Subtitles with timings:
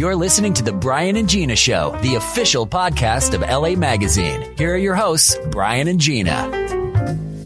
[0.00, 4.56] You're listening to The Bryan and Gina Show, the official podcast of LA Magazine.
[4.56, 6.50] Here are your hosts, Bryan and Gina.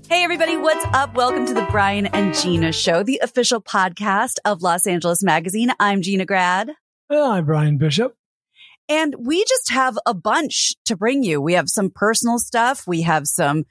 [0.09, 1.17] Hey, everybody, what's up?
[1.17, 5.73] Welcome to the Bryan and Gina Show, the official podcast of Los Angeles Magazine.
[5.81, 6.71] I'm Gina Grad.
[7.11, 8.17] I'm Bryan Bishop.
[8.89, 11.41] And we just have a bunch to bring you.
[11.41, 12.87] We have some personal stuff.
[12.87, 13.65] We have some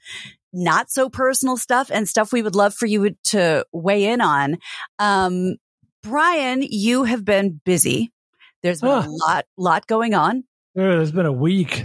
[0.52, 4.58] not so personal stuff and stuff we would love for you to weigh in on.
[4.98, 5.56] Um,
[6.02, 8.12] Bryan, you have been busy.
[8.64, 10.44] There's been a lot, lot going on.
[10.74, 11.82] There's been a week.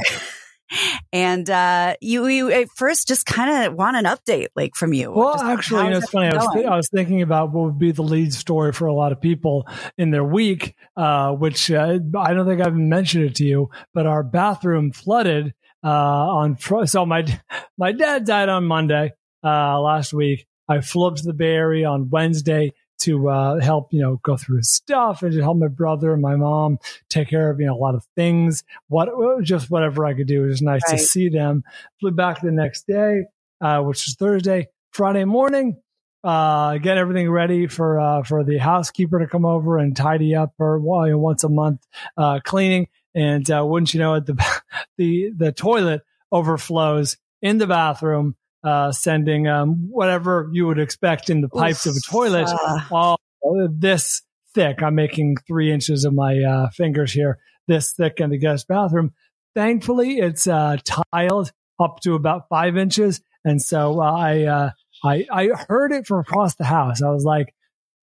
[1.11, 5.11] and uh, you, you at first just kind of want an update, like from you.
[5.11, 6.27] Well, Just actually, you know, it's funny.
[6.27, 8.93] I was, th- I was thinking about what would be the lead story for a
[8.93, 13.35] lot of people in their week, uh, which uh, I don't think I've mentioned it
[13.35, 16.55] to you, but our bathroom flooded uh, on.
[16.55, 17.25] Fr- so my
[17.77, 19.11] my dad died on Monday
[19.43, 20.47] uh, last week.
[20.69, 24.37] I flew up to the Bay Area on Wednesday to uh, help, you know, go
[24.37, 26.77] through his stuff and to help my brother and my mom
[27.09, 28.63] take care of, you know, a lot of things.
[28.87, 29.09] What
[29.43, 30.43] just whatever I could do.
[30.43, 30.99] It was nice Right.
[30.99, 31.63] to see them.
[31.99, 33.25] Flew back the next day,
[33.61, 34.67] uh, which was Thursday.
[34.91, 35.77] Friday morning,
[36.23, 40.53] uh, get everything ready for uh, for the housekeeper to come over and tidy up
[40.59, 41.85] or well, you know, once a month
[42.17, 42.87] uh, cleaning.
[43.15, 44.61] And uh, wouldn't you know it, the
[44.97, 51.41] the the toilet overflows in the bathroom, uh, sending um, whatever you would expect in
[51.41, 54.21] the pipes of a toilet Uh, all this
[54.53, 54.81] thick.
[54.81, 59.13] I'm making three inches of my uh, fingers here, this thick in the guest bathroom.
[59.55, 60.77] Thankfully, it's uh,
[61.13, 64.71] tiled up to about five inches, and so uh, I, uh,
[65.03, 67.01] I I heard it from across the house.
[67.01, 67.53] I was like,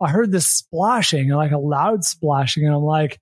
[0.00, 3.20] I heard this splashing, like a loud splashing, and I'm like,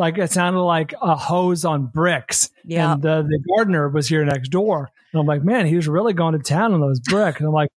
[0.00, 2.50] like it sounded like a hose on bricks.
[2.64, 2.94] yeah.
[2.94, 4.88] And uh, the gardener was here next door.
[5.12, 7.38] And I'm like, man, he was really going to town on those bricks.
[7.38, 7.70] And I'm like,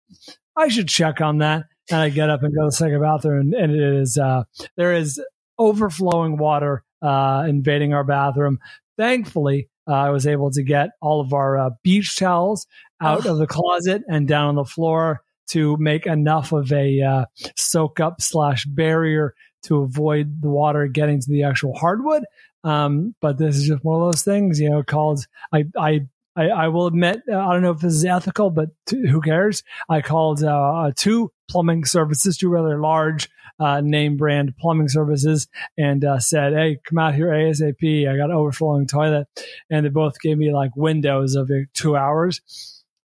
[0.56, 1.66] I should check on that.
[1.92, 4.46] And I get up and go to the second bathroom, and, and it is uh,
[4.78, 5.22] there is
[5.60, 8.60] overflowing water uh, invading our bathroom.
[8.98, 12.68] Thankfully, uh, I was able to get all of our uh, beach towels
[13.02, 17.26] out of the closet and down on the floor to make enough of a uh,
[17.58, 19.34] soak up slash barrier
[19.64, 22.24] to avoid the water getting to the actual hardwood.
[22.64, 26.50] Um, but this is just one of those things, you know, called I, I, I,
[26.50, 29.64] I will admit, uh, I don't know if this is ethical, but t- who cares?
[29.90, 33.30] I called uh, two plumbing services, two rather large
[33.60, 35.48] uh, name brand plumbing services,
[35.78, 38.10] and uh, said, "Hey, come out here ASAP.
[38.10, 39.28] I got an overflowing toilet,"
[39.70, 42.42] and they both gave me like windows of uh, two hours.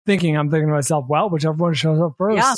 [0.05, 2.55] Thinking, I'm thinking to myself, well, whichever one shows up first, Yeah.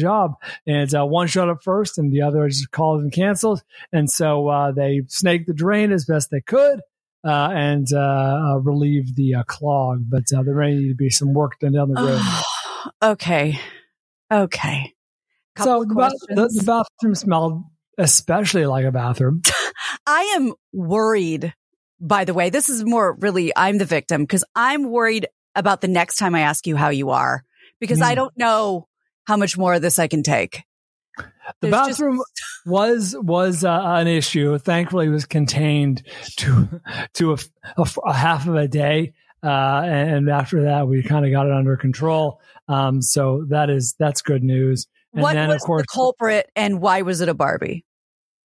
[0.00, 0.34] Job.
[0.66, 3.62] And uh, one showed up first, and the other just called and canceled.
[3.92, 6.80] And so uh, they snaked the drain as best they could.
[7.24, 11.10] Uh, and uh, uh, relieve the uh, clog, but uh, there may need to be
[11.10, 12.92] some work done down the road.
[13.12, 13.58] okay.
[14.32, 14.94] Okay.
[15.56, 17.64] Couple so the, the, bathroom smelled
[17.98, 19.42] especially like a bathroom.
[20.06, 21.52] I am worried,
[22.00, 22.50] by the way.
[22.50, 26.40] This is more really, I'm the victim because I'm worried about the next time I
[26.40, 27.42] ask you how you are
[27.80, 28.16] because I Mm.
[28.16, 28.87] don't know
[29.28, 30.62] how much more of this I can take.
[31.18, 31.24] The
[31.60, 32.22] There's just- bathroom
[32.66, 34.58] was was uh, an issue.
[34.58, 36.02] Thankfully, it was contained
[36.38, 36.80] to
[37.14, 37.38] to a,
[37.76, 39.12] a, a half of a day,
[39.42, 42.40] uh, and after that, we kind of got it under control.
[42.68, 44.86] Um, so that is that's good news.
[45.12, 47.84] And what then, was of course, the culprit and why was it a Barbie?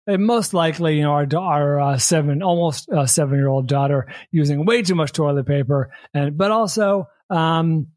[0.07, 4.07] And most likely, you know, our our uh, seven, almost uh, seven year old daughter
[4.31, 7.89] using way too much toilet paper, and but also um,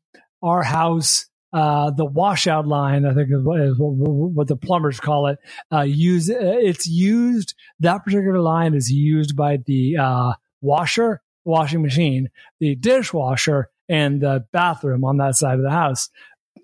[0.43, 4.99] our house, uh, the washout line, I think is what, is what, what the plumbers
[4.99, 5.39] call it.
[5.71, 11.81] Uh, use uh, it's used that particular line is used by the uh, washer, washing
[11.81, 12.29] machine,
[12.59, 16.09] the dishwasher, and the bathroom on that side of the house.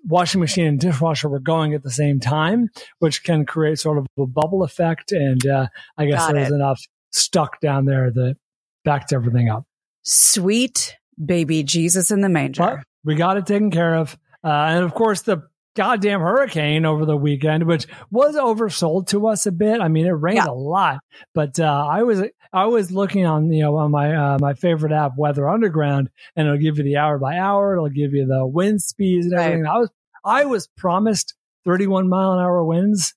[0.06, 4.06] Washing machine and dishwasher were going at the same time, which can create sort of
[4.18, 5.12] a bubble effect.
[5.12, 5.66] And uh,
[5.96, 6.54] I guess Got there was it.
[6.54, 8.36] enough stuck down there that
[8.84, 9.64] backed everything up.
[10.02, 12.62] Sweet baby Jesus in the manger.
[12.62, 14.16] But we got it taken care of.
[14.44, 15.42] Uh, and of course, the
[15.76, 19.80] goddamn hurricane over the weekend, which was oversold to us a bit.
[19.80, 20.48] I mean, it rained Yeah.
[20.48, 20.98] a lot,
[21.34, 22.22] but uh, I was
[22.52, 26.46] I was looking on you know on my uh, my favorite app, Weather Underground, and
[26.48, 27.74] it'll give you the hour by hour.
[27.74, 29.44] It'll give you the wind speeds and Right.
[29.46, 29.66] everything.
[29.66, 29.90] I was
[30.24, 31.34] I was promised
[31.64, 33.14] 31 mile an hour winds.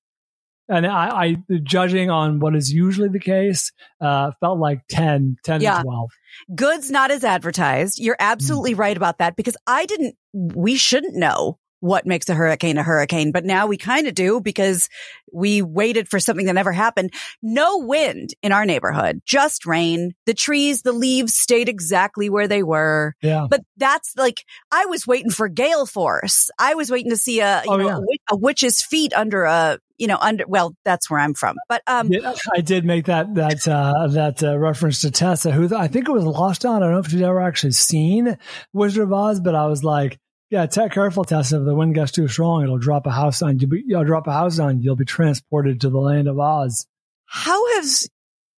[0.72, 5.62] And I, I, judging on what is usually the case, uh, felt like 10, 10
[5.62, 5.78] Yeah.
[5.80, 6.10] to 12.
[6.56, 8.00] Goods not as advertised.
[8.00, 12.78] You're absolutely right about that because I didn't, we shouldn't know what makes a hurricane
[12.78, 14.88] a hurricane, but now we kind of do because
[15.34, 17.12] we waited for something that never happened.
[17.42, 20.14] No wind in our neighborhood, just rain.
[20.26, 23.16] The trees, the leaves stayed exactly where they were.
[23.22, 23.48] Yeah.
[23.50, 26.50] But that's like, I was waiting for gale force.
[26.60, 27.98] I was waiting to see a, you Oh, know, yeah.
[28.32, 31.56] a, a witch's feet under a, you know, under, well, that's where I'm from.
[31.70, 35.76] But, um, Yeah, I did make that that uh, that uh, reference to Tessa, who
[35.76, 36.78] I think it was lost on.
[36.78, 38.38] I don't know if she'd ever actually seen
[38.74, 40.18] Wizard of Oz, but I was like,
[40.52, 41.58] "Yeah, take careful, Tessa.
[41.58, 43.68] If the wind gets too strong, it'll drop a house on you.
[43.88, 44.84] You'll drop a house on you.
[44.84, 46.86] You'll be transported to the land of Oz."
[47.34, 48.10] how has,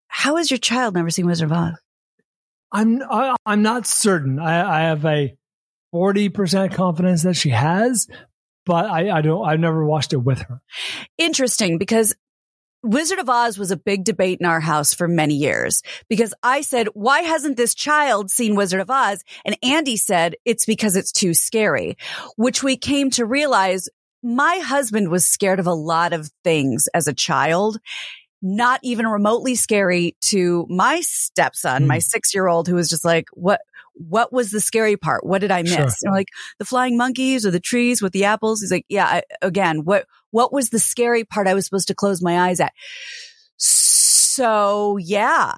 [0.07, 1.75] how has your child never seen Wizard of Oz?
[2.71, 4.39] I'm I, I'm not certain.
[4.39, 5.35] I, I have a
[5.91, 8.07] forty percent confidence that she has,
[8.65, 9.45] but I, I don't.
[9.47, 10.59] I've never watched it with her.
[11.19, 12.15] interesting because
[12.83, 16.61] Wizard of Oz was a big debate in our house for many years because I
[16.61, 19.23] said, why hasn't this child seen Wizard of Oz?
[19.45, 21.97] And Andy said, it's because it's too scary,
[22.35, 23.87] which we came to realize
[24.21, 27.79] my husband was scared of a lot of things as a child.
[28.41, 31.87] Not even remotely scary to my stepson, Hmm.
[31.87, 33.61] my six year old, who was just like, what,
[33.93, 35.25] what was the scary part?
[35.25, 35.73] What did I miss?
[35.75, 35.95] Sure.
[36.03, 36.27] And like
[36.59, 38.59] the flying monkeys or the trees with the apples.
[38.59, 41.95] He's like, yeah, I, again, what, what was the scary part I was supposed to
[41.95, 42.73] close my eyes at?
[43.57, 45.53] So yeah,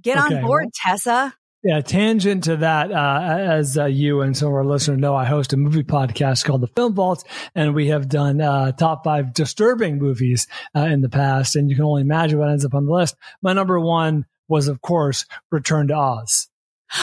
[0.00, 1.34] get Okay, on board, Tessa.
[1.64, 5.24] Yeah, tangent to that, uh, as uh, you and some of our listeners know, I
[5.24, 9.34] host a movie podcast called The Film Vault, and we have done uh, top five
[9.34, 10.46] disturbing movies
[10.76, 13.16] uh, in the past, and you can only imagine what ends up on the list.
[13.42, 16.46] My number one was, of course, Return to Oz,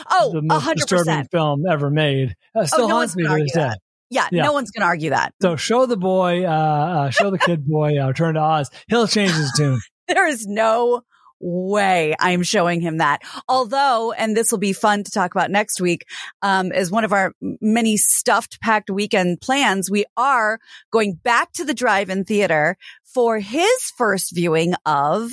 [0.09, 1.31] Oh, the most hundred disturbing percent.
[1.31, 2.35] film ever made.
[2.55, 3.59] Uh, still no haunts me gonna this day.
[3.59, 3.79] that.
[4.09, 4.43] Yeah, Yeah.
[4.43, 5.33] no one's going to argue that.
[5.41, 8.69] So show the boy, uh, uh, show the kid boy, uh, Return to Oz.
[8.87, 9.79] He'll change his tune.
[10.07, 11.01] There is no
[11.39, 13.23] way I'm showing him that.
[13.49, 16.05] Although, and this will be fun to talk about next week,
[16.43, 20.59] um, as one of our many stuffed packed weekend plans, we are
[20.91, 25.31] going back to the drive-in theater for his first viewing of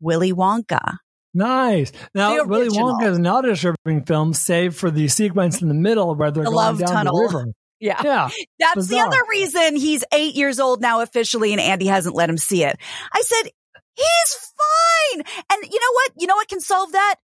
[0.00, 0.98] Willy Wonka.
[1.34, 1.90] Nice.
[2.14, 2.68] Now, Willy.
[2.68, 6.44] Wonka is not a disturbing film, save for the sequence in the middle where they're
[6.44, 7.16] The going love down tunnel.
[7.16, 7.46] the river.
[7.84, 8.00] Yeah.
[8.02, 8.30] Yeah.
[8.58, 9.10] That's Bizarre.
[9.10, 12.64] the other reason he's eight years old now officially and Andy hasn't let him see
[12.64, 12.78] it.
[13.12, 13.50] I said,
[13.92, 14.52] he's
[15.12, 15.24] fine.
[15.52, 16.12] And you know what?
[16.18, 17.16] You know what can solve that?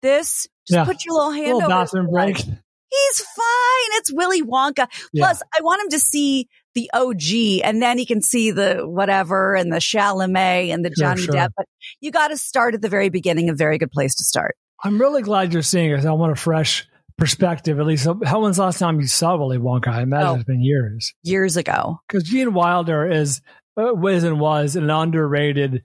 [0.00, 0.48] This.
[0.66, 0.84] Just Yeah.
[0.84, 2.38] put your little hand little over bathroom break.
[2.38, 3.98] He's fine.
[3.98, 4.88] It's Willy Wonka.
[5.12, 5.26] Yeah.
[5.26, 9.54] Plus, I want him to see the OG and then he can see the whatever
[9.56, 11.34] and the Chalamet and the Sure, Johnny sure.
[11.34, 11.50] Depp.
[11.54, 11.66] But
[12.00, 13.50] you got to start at the very beginning.
[13.50, 14.56] A very good place to start.
[14.82, 16.06] I'm really glad you're seeing it.
[16.06, 16.87] I want a fresh
[17.18, 17.78] perspective.
[17.78, 19.88] At least, how when's the last time you saw Willy Wonka?
[19.88, 20.34] I imagine Oh.
[20.36, 21.12] it's been years.
[21.22, 22.00] Years ago.
[22.08, 23.42] Because Gene Wilder is,
[23.76, 25.82] uh, was and was an underrated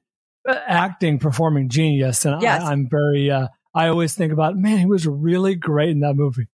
[0.47, 2.23] uh, acting performing genius.
[2.25, 2.61] And Yes.
[2.63, 6.13] I, I'm very, uh, I always think about, man, he was really great in that
[6.15, 6.47] movie.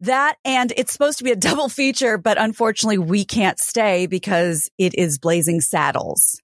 [0.00, 4.70] That and it's supposed to be a double feature, but unfortunately we can't stay because
[4.76, 6.41] it is Blazing Saddles.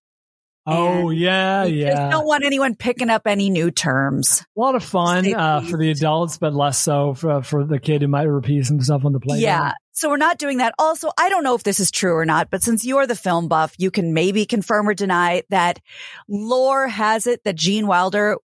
[0.70, 2.10] Oh, yeah, yeah.
[2.10, 4.44] don't want anyone picking up any new terms.
[4.56, 8.02] A lot of fun uh, for the adults, but less so for, for the kid
[8.02, 9.42] who might repeat some stuff on the playground.
[9.42, 9.72] Yeah.
[9.92, 10.74] So we're not doing that.
[10.78, 13.48] Also, I don't know if this is true or not, but since you're the film
[13.48, 15.80] buff, you can maybe confirm or deny that
[16.28, 18.36] lore has it that Gene Wilder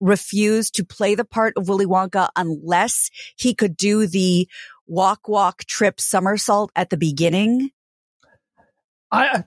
[0.00, 4.48] refused to play the part of Willy Wonka unless he could do the
[4.86, 7.70] walk, walk, trip somersault at the beginning.
[9.10, 9.44] I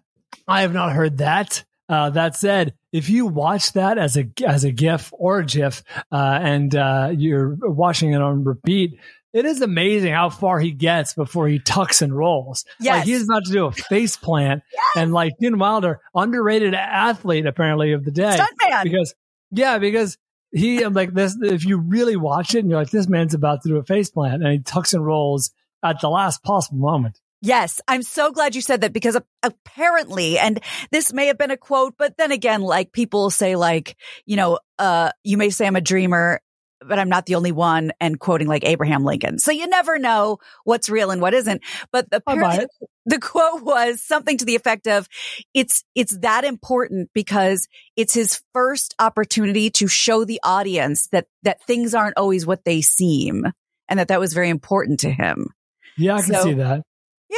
[0.48, 1.66] I have not heard that.
[1.88, 5.84] Uh, that said, if you watch that as a as a GIF or a GIF,
[6.12, 9.00] uh, and uh, you're watching it on repeat,
[9.34, 12.66] it is amazing how far he gets before he tucks and rolls.
[12.80, 12.96] Yes.
[12.96, 14.86] Like he's about to do a face plant, yes.
[14.96, 18.84] and like Gene Wilder, underrated athlete apparently of the day, Stuntman.
[18.84, 19.14] because
[19.52, 20.18] yeah, because
[20.52, 21.38] he I'm like this.
[21.42, 24.10] If you really watch it, and you're like, this man's about to do a face
[24.10, 25.52] plant, and he tucks and rolls
[25.84, 27.20] at the last possible moment.
[27.46, 30.60] Yes, I'm so glad you said that because apparently, and
[30.92, 34.58] this may have been a quote, but then again, like people say, like, you know,
[34.80, 36.42] uh, you may say I'm a dreamer,
[36.82, 39.38] but I'm not the only one and quoting like Abraham Lincoln.
[39.38, 41.62] So you never know what's real and what isn't.
[41.92, 42.66] But apparently
[43.06, 45.08] the quote was something to the effect of
[45.54, 51.62] it's, it's that important because it's his first opportunity to show the audience that, that
[51.68, 53.46] things aren't always what they seem
[53.88, 55.50] and that that was very important to him.
[55.96, 56.82] Yeah, I can So- see that.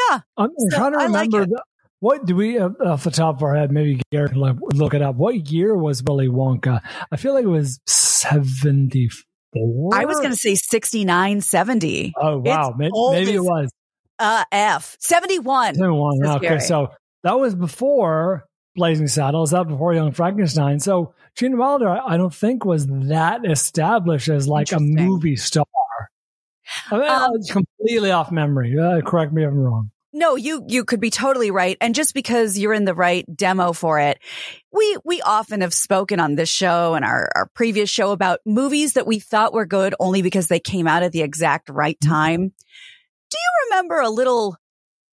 [0.09, 0.19] Yeah.
[0.37, 1.63] I'm So, trying to I like remember the,
[1.99, 3.71] what do we uh, off the top of our head?
[3.71, 5.15] Maybe Gary can like, look it up.
[5.15, 6.81] What year was Willy Wonka?
[7.11, 9.09] I feel like it was seventy
[9.53, 9.95] four.
[9.95, 12.13] I was going to say 69, 70.
[12.21, 13.71] Oh wow, maybe, maybe it was
[14.19, 15.75] Uh, F 71.
[15.75, 16.25] 71.
[16.27, 16.89] Okay, so
[17.23, 18.43] that was before
[18.75, 19.51] Blazing Saddles.
[19.51, 20.79] That before Young Frankenstein.
[20.79, 25.65] So Gene Wilder, I I don't think was that established as like a movie star.
[26.91, 28.77] I mean, Um, it's completely off memory.
[28.77, 29.91] Uh, correct me if I'm wrong.
[30.13, 31.77] no, you you could be totally right.
[31.81, 34.19] And just because you're in the right demo for it,
[34.71, 38.93] we we often have spoken on this show and our, our previous show about movies
[38.93, 42.09] that we thought were good only because they came out at the exact right Mm-hmm.
[42.13, 42.41] time.
[43.29, 44.55] Do you remember a little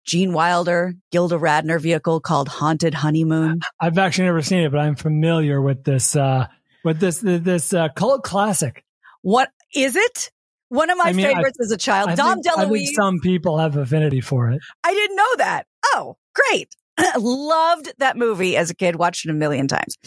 [0.06, 3.62] Gene Wilder, Gilda Radner vehicle called Haunted Honeymoon?
[3.80, 6.48] I've actually never seen it, but I'm familiar with this uh
[6.84, 8.84] with this this uh, cult classic.
[9.22, 10.30] What is it?
[10.74, 12.10] One of my I mean, I- favorites as a child.
[12.10, 12.94] I Dom think, I DeLuise.
[12.96, 14.60] some people have affinity for it.
[14.84, 15.68] I didn't know that.
[15.94, 16.76] Oh, great.
[17.18, 19.98] Loved that movie as a kid, watched it a million times.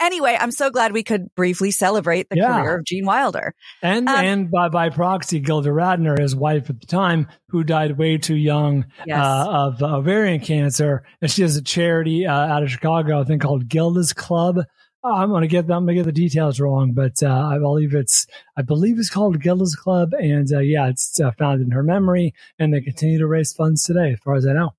[0.00, 2.60] Anyway, I'm so glad we could briefly celebrate the Yeah.
[2.60, 3.54] career of Gene Wilder.
[3.82, 7.98] And Um, and by by proxy, Gilda Radner, his wife at the time, who died
[7.98, 9.18] way too young Yes.
[9.18, 13.42] uh, of ovarian cancer, and she has a charity uh, out of Chicago, I think
[13.42, 14.60] called Gilda's Club.
[15.04, 18.26] Uh, I'm gonna get I'm gonna get the details wrong, but uh, I believe it's
[18.56, 22.34] I believe it's called Gilda's Club, and uh, yeah, it's uh, founded in her memory,
[22.58, 24.74] and they continue to raise funds today, as far as I know.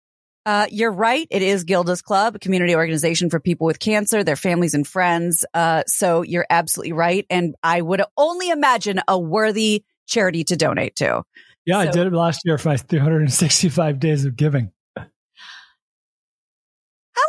[0.46, 1.28] Uh, you're right.
[1.30, 5.46] It is Gilda's Club, a community organization for people with cancer, their families and friends.
[5.54, 7.26] Uh, so you're absolutely right.
[7.30, 11.24] And I would only imagine a worthy charity to donate to.
[11.66, 14.72] Yeah, I did it last year for my 365 days of giving.
[14.98, 15.06] How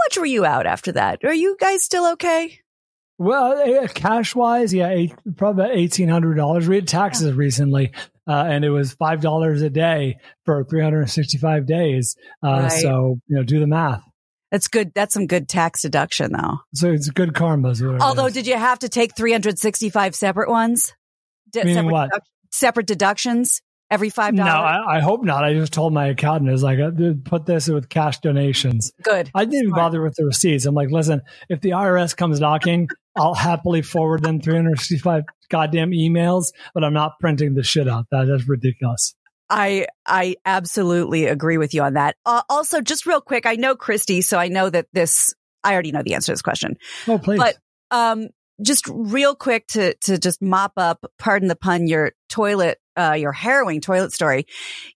[0.07, 1.23] much were you out after that?
[1.25, 2.61] Are you guys still okay?
[3.23, 6.67] Well, cash wise, yeah, eight, probably about eighteen hundred dollars.
[6.67, 7.93] We had taxes recently,
[8.27, 12.17] uh, and it was five dollars a day for three hundred and sixty-five days.
[12.43, 12.73] Uh, Right.
[12.73, 14.03] So you know, do the math.
[14.51, 14.93] That's good.
[14.95, 16.61] That's some good tax deduction though.
[16.73, 17.75] So it's good karma.
[18.01, 20.95] Although, did you have to take 365 separate ones?
[21.53, 22.11] D- Meaning separate, what?
[22.11, 22.21] deduc-
[22.53, 23.61] separate deductions
[23.91, 24.35] every $5?
[24.35, 25.45] no, I, I hope not.
[25.45, 26.91] I just told my accountant, "Is like uh,
[27.25, 29.31] put this with cash donations." Good.
[29.35, 29.79] I didn't Smart.
[29.79, 30.65] bother with the receipts.
[30.67, 36.53] I'm like, listen, if the IRS comes knocking, I'll happily forward them 365 goddamn emails,
[36.75, 38.07] but I'm not printing the shit out.
[38.11, 39.15] That is ridiculous.
[39.49, 42.15] I I absolutely agree with you on that.
[42.25, 45.35] Uh, also, just real quick, I know Christy, so I know that this.
[45.65, 47.37] I already know the answer to this question, Oh, please.
[47.39, 47.57] but
[47.91, 48.29] um,
[48.63, 53.33] just real quick to to just mop up, pardon the pun, your toilet, uh, your
[53.33, 54.47] harrowing toilet story.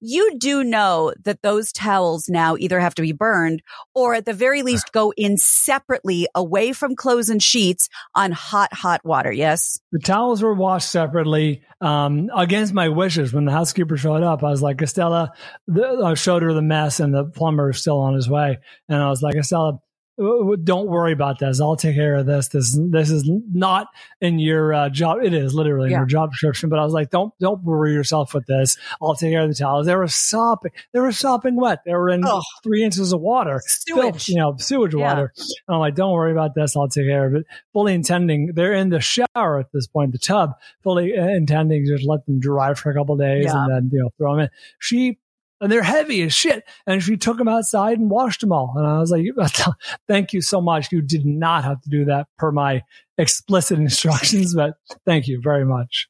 [0.00, 3.62] You do know that those towels now either have to be burned
[3.94, 8.73] or at the very least go in separately away from clothes and sheets on hot
[8.73, 9.33] hot water.
[9.33, 9.78] Yes.
[9.92, 13.33] The towels were washed separately um, against my wishes.
[13.33, 15.33] When the housekeeper showed up, I was like, Estella,
[15.66, 18.59] the, I showed her the mess and the plumber is still on his way.
[18.88, 19.78] And I was like, Estella,
[20.16, 21.61] don't worry about this.
[21.61, 22.49] I'll take care of this.
[22.49, 23.88] This this is not
[24.21, 25.18] in your uh, job.
[25.23, 26.68] It is literally in your job description.
[26.71, 28.76] But I was like, don't don't worry yourself with this.
[29.02, 29.87] I'll take care of the towels.
[29.87, 30.73] They were sopping.
[30.92, 31.80] They were sopping wet.
[31.85, 32.42] They were in Ugh.
[32.62, 34.28] three inches of water, Sewage.
[34.28, 35.00] You know, sewage Yeah.
[35.00, 35.33] water.
[35.68, 36.76] And I'm like, don't worry about this.
[36.76, 37.47] I'll take care of it.
[37.73, 40.52] Fully intending, they're in the shower at this point, the tub,
[40.83, 43.64] fully uh, intending to just let them dry for a couple days Yeah.
[43.64, 44.50] and then, you know, throw them in.
[44.78, 45.18] She,
[45.64, 46.62] and they're heavy as shit.
[46.87, 48.75] And she took them outside and washed them all.
[48.76, 49.25] And I was like,
[50.09, 50.92] thank you so much.
[50.92, 52.83] You did not have to do that per my
[53.18, 56.09] explicit instructions, but thank you very much.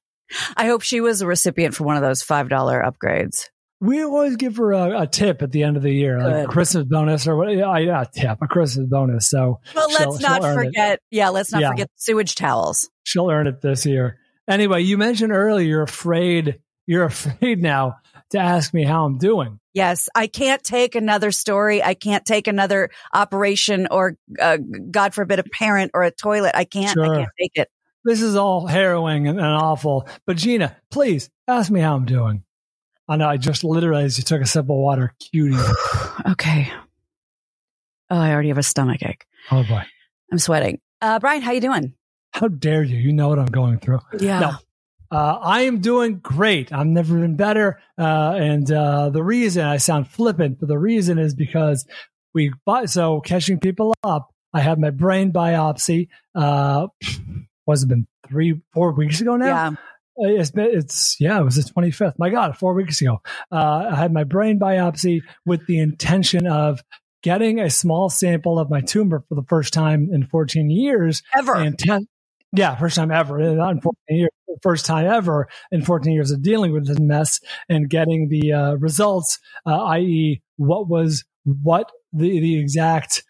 [0.57, 3.49] I hope she was a recipient for one of those five dollar upgrades.
[3.81, 6.49] We always give her a, a tip at the end of the year, like a
[6.49, 7.55] Christmas bonus or what?
[7.55, 9.29] Yeah, yeah, a tip, a Christmas bonus.
[9.29, 10.65] So Well, she'll- let's not she'll earn it.
[10.69, 11.01] forget.
[11.11, 11.71] Yeah, let's not Yeah.
[11.71, 12.89] forget sewage towels.
[13.03, 14.19] she'll earn it this year.
[14.49, 17.97] Anyway, you mentioned earlier you're afraid you're afraid now
[18.35, 19.59] to ask me how I'm doing.
[19.73, 21.83] Yes, I can't take another story.
[21.83, 24.59] I can't take another operation or, uh,
[24.91, 26.53] God forbid, a parent or a toilet.
[26.55, 26.93] I can't.
[26.93, 27.13] Sure.
[27.13, 27.69] I can't take it.
[28.05, 30.07] This is all harrowing and, and awful.
[30.27, 32.45] But Gina, please ask me how I'm doing.
[33.09, 35.57] I know I just literally as you took a sip of water, cutie.
[36.31, 36.71] okay.
[38.11, 39.25] Oh, I already have a stomach ache.
[39.51, 39.83] Oh boy.
[40.31, 40.81] I'm sweating.
[41.01, 41.95] Uh, Bryan, how you doing?
[42.33, 42.97] How dare you?
[42.97, 44.01] You know what I'm going through.
[44.19, 44.41] Yeah.
[44.41, 44.53] No.
[45.11, 46.73] Uh, I am doing great.
[46.73, 47.81] I've never been better.
[47.99, 51.87] Uh, and uh, the reason I sound flippant, but the reason is because
[52.35, 54.31] we bought, so catching people up.
[54.53, 56.09] I had my brain biopsy.
[56.35, 56.89] Uh,
[57.67, 59.47] was it been three, four weeks ago now?
[59.47, 59.69] Yeah.
[60.17, 62.15] Uh, It's been, it's, yeah, it was the 25th.
[62.19, 63.21] My God, four weeks ago.
[63.51, 66.83] Uh, I had my brain biopsy with the intention of
[67.23, 71.55] getting a small sample of my tumor for the first time in 14 years Ever.
[71.57, 72.07] and ten,
[72.55, 74.31] yeah, first time ever, not in 14 years,
[74.63, 78.75] first time ever in 14 years of dealing with this mess and getting the uh,
[78.75, 83.23] results, uh, i.e., what was what the the exact.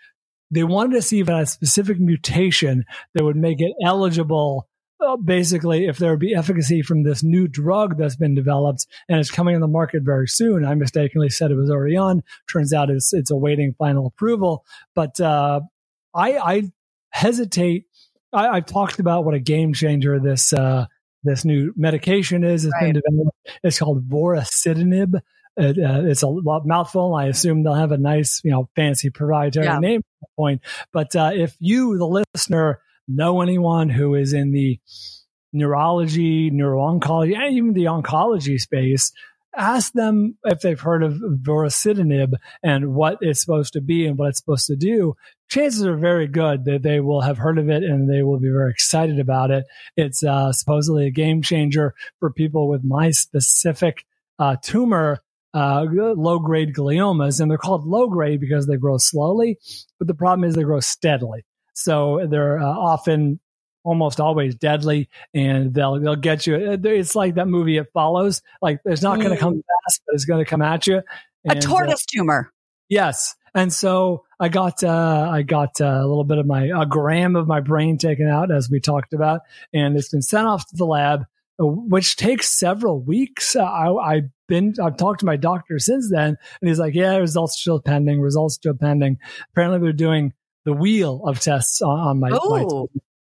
[0.51, 4.69] They wanted to see if a specific mutation that would make it eligible.
[5.01, 9.19] Uh, basically, if there would be efficacy from this new drug that's been developed and
[9.19, 10.65] it's coming on the market very soon.
[10.65, 12.23] I mistakenly said it was already on.
[12.51, 14.65] Turns out it's it's awaiting final approval.
[14.95, 15.63] But uh,
[16.15, 16.63] I, I
[17.11, 17.87] hesitate
[18.35, 20.87] I, I've talked about what a game changer this uh,
[21.23, 22.65] this new medication is.
[22.65, 23.37] It's been developed.
[23.63, 25.21] It's called vorasidenib.
[25.57, 26.31] it, uh, it's a
[26.65, 27.15] mouthful.
[27.15, 29.79] I assume they'll have a nice, you know, fancy proprietary Yeah.
[29.79, 30.03] name
[30.37, 30.61] point.
[30.93, 34.81] But uh, if you, the listener, know anyone who is in the
[35.53, 39.13] neurology, neuro-oncology, and even the oncology space,
[39.57, 44.29] ask them if they've heard of vorasidenib and what it's supposed to be and what
[44.29, 45.15] it's supposed to do.
[45.49, 48.49] Chances are very good that they will have heard of it and they will be
[48.49, 49.65] very excited about it.
[49.97, 54.05] It's uh, supposedly a game changer for people with my specific
[54.39, 55.21] uh, tumor,
[55.53, 57.41] uh, low grade gliomas.
[57.41, 59.59] And they're called low grade because they grow slowly,
[59.99, 61.45] but the problem is they grow steadily.
[61.75, 63.41] So they're uh, often
[63.85, 68.81] almost always deadly and they'll they'll get you it's like that movie it follows like
[68.85, 71.03] it's not going to come fast but it's going to come at you
[71.47, 72.53] a And, uh, tortoise tumor.
[72.89, 73.35] Yes.
[73.55, 77.37] And so I got uh, I got uh, a little bit of my a gram
[77.37, 80.77] of my brain taken out as we talked about, and it's been sent off to
[80.77, 81.21] the lab,
[81.61, 83.55] uh, which takes several weeks.
[83.55, 87.17] Uh, I, I've been I've talked to my doctor since then, and he's like, "Yeah,
[87.19, 88.21] results still pending.
[88.21, 89.19] Results still pending."
[89.53, 90.33] Apparently, they're doing
[90.65, 92.65] the wheel of tests on, on my, my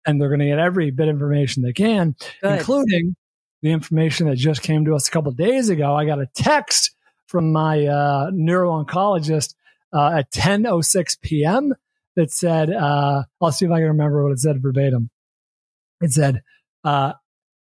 [0.10, 2.60] and they're going to get every bit of information they can, good.
[2.60, 3.16] including
[3.62, 5.96] the information that just came to us a couple days ago.
[5.96, 6.96] I got a text
[7.28, 9.54] from my uh, neuro-oncologist
[9.94, 11.74] uh, at 10:06 p.m.
[12.16, 15.10] that said, uh, "I'll see if I can remember what it said verbatim."
[16.02, 16.42] It said,
[16.84, 17.14] uh,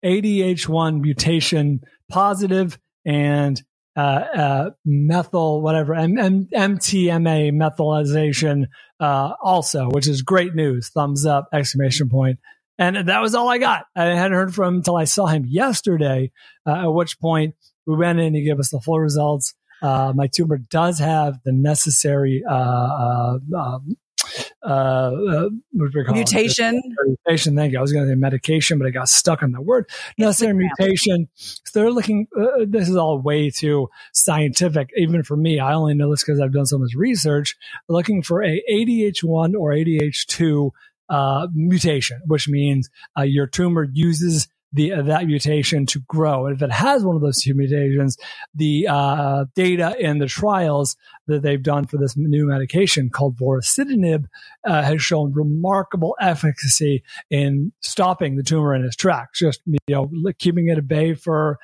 [0.05, 3.63] "IDH1 mutation positive and
[3.99, 8.67] uh, uh, methyl whatever M- M- MTMA methylization
[9.01, 10.91] uh, also, which is great news.
[10.91, 11.49] Thumbs up!
[11.53, 12.39] Exclamation point.
[12.79, 13.87] And that was all I got.
[13.97, 16.31] I hadn't heard from him until I saw him yesterday.
[16.65, 18.35] Uh, at which point we went in.
[18.35, 19.55] He gave us the full results.
[19.83, 22.45] Uh, my tumor does have the necessary
[24.63, 26.19] uh, uh, uh, uh, what do we call it?
[26.19, 26.81] Mutation.
[27.27, 27.57] mutation.
[27.57, 27.79] Thank you.
[27.79, 29.89] I was going to say medication, but I got stuck on the word.
[30.17, 30.59] No, the ground.
[30.59, 31.29] mutation.
[31.37, 32.27] So they're looking.
[32.37, 35.61] Uh, this is all way too scientific, even for me.
[35.61, 37.57] I only know this because I've done so much research.
[37.89, 40.71] Looking for a IDH1 or IDH2
[41.09, 46.47] uh, mutation, which means uh, your tumor uses the uh, that mutation to grow.
[46.47, 48.17] And if it has one of those two mutations,
[48.55, 50.97] the uh, data in the trials
[51.27, 54.27] that they've done for this new medication called vorasidenib
[54.65, 60.11] uh, has shown remarkable efficacy in stopping the tumor in its tracks, just you know
[60.39, 61.59] keeping it at bay for.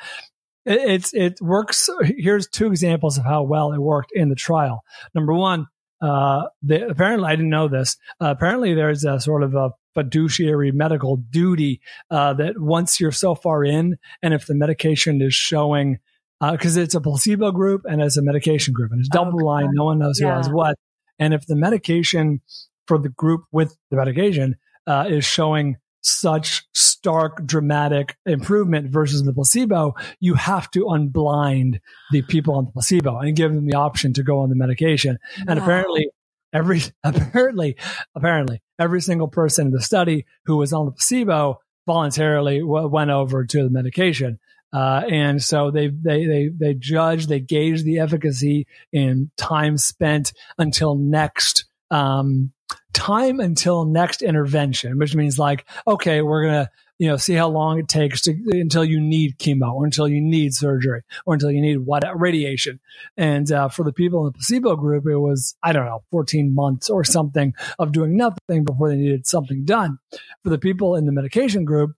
[0.67, 1.91] It's it works.
[2.17, 4.83] Here's two examples of how well it worked in the trial.
[5.15, 5.67] Number one,
[6.01, 7.97] uh, the, apparently I didn't know this.
[8.21, 11.81] Uh, apparently there's a sort of a fiduciary medical duty
[12.11, 15.99] uh, that once you're so far in, and if the medication is showing,
[16.41, 19.39] uh because it's a placebo group and it's a medication group, and it's Oh, double
[19.39, 20.77] blind, no one knows who has what,
[21.19, 22.41] and if the medication
[22.87, 29.33] for the group with the medication uh, is showing such stark, dramatic improvement versus the
[29.33, 31.81] placebo, you have to unblind
[32.13, 35.19] the people on the placebo and give them the option to go on the medication.
[35.49, 35.65] And Wow.
[35.65, 36.09] apparently,
[36.53, 37.77] every apparently
[38.15, 43.11] apparently every single person in the study who was on the placebo voluntarily w- went
[43.11, 44.39] over to the medication.
[44.73, 50.33] Uh, and so they, they, they, they judge, they gauge the efficacy in time spent
[50.59, 52.53] until next, um,
[52.93, 57.49] time until next intervention, which means like, okay, we're going to, you know, see how
[57.49, 61.51] long it takes to, until you need chemo or until you need surgery or until
[61.51, 62.81] you need what radiation.
[63.17, 66.55] And, uh, for the people in the placebo group, it was, I don't know, 14
[66.55, 69.99] months or something of doing nothing before they needed something done.
[70.43, 71.93] For the people in the medication group,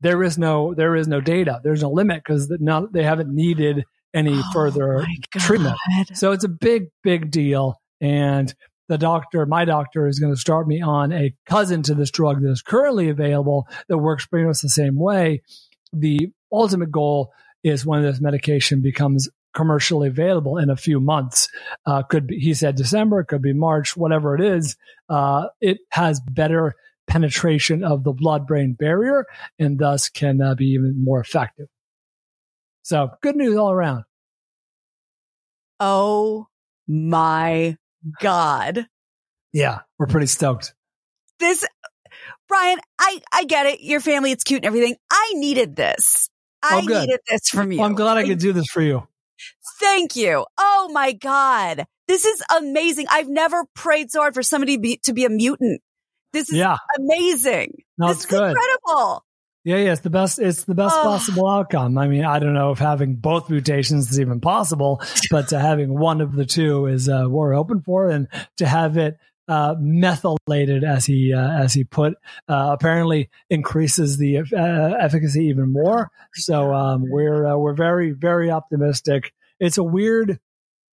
[0.00, 1.60] there is no, there is no data.
[1.64, 5.76] There's no limit because they haven't needed any Oh further treatment.
[6.14, 7.80] So it's a big, big deal.
[8.00, 8.54] And
[8.88, 12.42] the doctor, my doctor, is going to start me on a cousin to this drug
[12.42, 15.42] that is currently available that works pretty much the same way.
[15.92, 17.32] The ultimate goal
[17.64, 21.48] is when this medication becomes commercially available in a few months.
[21.86, 24.76] Uh, could be, he said December, could be March, whatever it is.
[25.08, 26.74] Uh, it has better
[27.06, 29.24] penetration of the blood brain barrier
[29.58, 31.68] and thus can uh, be even more effective.
[32.82, 34.04] So good news all around.
[35.80, 36.48] Oh
[36.86, 37.76] my
[38.20, 38.86] God.
[39.52, 40.74] Yeah, we're pretty stoked.
[41.38, 41.64] This,
[42.48, 43.80] Bryan, I, I get it.
[43.80, 44.96] Your family, it's cute and everything.
[45.10, 46.28] I needed this.
[46.62, 47.78] I oh, needed this from you.
[47.78, 49.06] Well, I'm glad I could do this for you.
[49.80, 50.44] Thank you.
[50.58, 51.86] Oh my God.
[52.08, 53.06] This is amazing.
[53.10, 55.80] I've never prayed so hard for somebody be, to be a mutant.
[56.32, 57.82] This is Yeah, amazing.
[57.98, 58.56] no, this it's is good.
[58.56, 59.24] incredible.
[59.66, 60.38] Yeah, yeah, it's the best.
[60.38, 61.02] It's the best Oh.
[61.02, 61.98] possible outcome.
[61.98, 65.02] I mean, I don't know if having both mutations is even possible,
[65.32, 68.66] but to having one of the two is uh, what we're hoping for, and to
[68.66, 72.14] have it uh, methylated, as he uh, as he put,
[72.48, 76.12] uh, apparently increases the uh, efficacy even more.
[76.34, 79.32] So um, we're uh, we're very very optimistic.
[79.58, 80.38] It's a weird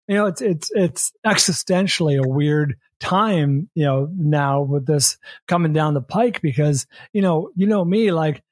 [0.07, 5.73] you know, it's it's it's existentially a weird time, you know, now with this coming
[5.73, 8.43] down the pike because you know, you know me, like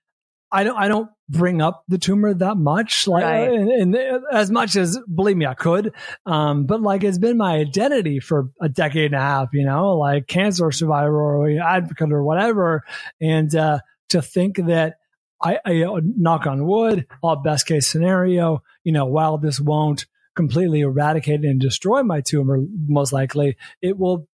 [0.52, 3.52] I don't I don't bring up the tumor that much like right.
[3.52, 5.94] and, and, as much as believe me i could
[6.26, 9.98] um but like it's been my identity for a decade and a half you know
[9.98, 12.84] like cancer survivor or advocate or whatever
[13.20, 13.80] and uh
[14.10, 14.96] to think that
[15.44, 20.06] I, I knock on wood all best case scenario you know while this won't
[20.36, 24.30] completely eradicate and destroy my tumor most likely it will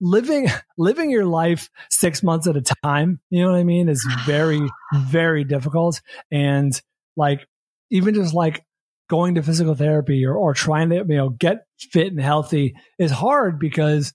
[0.00, 4.06] living living your life six months at a time you know what i mean is
[4.24, 4.60] very
[4.94, 6.00] very difficult.
[6.30, 6.80] And
[7.16, 7.46] like
[7.90, 8.64] even just like
[9.08, 13.10] going to physical therapy or, or trying to you know get fit and healthy is
[13.10, 14.12] hard because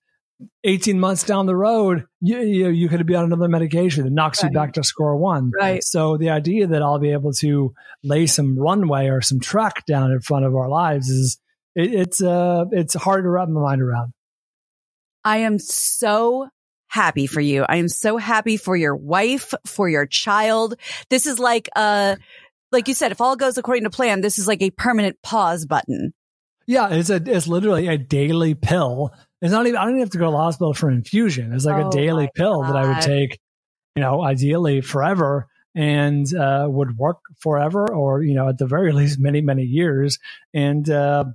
[0.66, 4.04] 18 months down the road you you, you could be on another medication.
[4.04, 4.52] That knocks right.
[4.52, 5.52] you back to score one.
[5.58, 5.84] Right.
[5.84, 10.12] So the idea that i'll be able to lay some runway or some track down
[10.12, 11.40] in front of our lives is
[11.76, 14.14] it, it's uh it's hard to wrap my mind around
[15.26, 16.48] I am so
[16.88, 17.66] happy for you.
[17.68, 20.76] I am so happy for your wife, for your child.
[21.10, 22.16] This is like uh
[22.72, 25.66] like you said, if all goes according to plan, this is like a permanent pause
[25.66, 26.14] button.
[26.68, 29.12] Yeah, it's a it's literally a daily pill.
[29.42, 31.54] It's not even I don't even have to go to the hospital for infusion.
[31.54, 32.70] It's like oh a daily pill God.
[32.70, 33.40] that I would take,
[33.96, 38.92] you know, ideally forever and uh, would work forever or, you know, at the very
[38.94, 40.20] least many, many years.
[40.54, 41.26] And uh,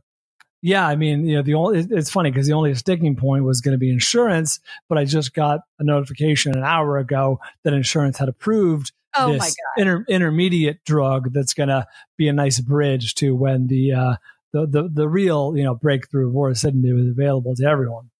[0.62, 3.60] yeah, I mean, you know, the only it's funny because the only sticking point was
[3.60, 8.18] going to be insurance, but I just got a notification an hour ago that insurance
[8.18, 13.34] had approved oh this inter- intermediate drug that's going to be a nice bridge to
[13.34, 14.16] when the uh,
[14.52, 18.10] the the the real you know breakthrough of vorasidenib is available to everyone.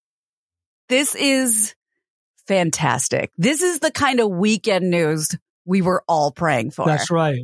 [0.89, 1.75] This is
[2.47, 3.31] fantastic.
[3.37, 6.87] This is the kind of weekend news we were all praying for.
[6.87, 7.43] That's right.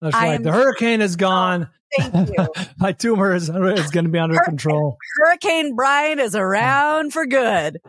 [0.00, 0.42] That's right.
[0.42, 1.68] the hurricane is gone.
[1.98, 2.46] Thank you.
[2.78, 4.98] My tumor is, is going to be under Hurricane, control.
[5.18, 7.80] Hurricane Bryan is around for good.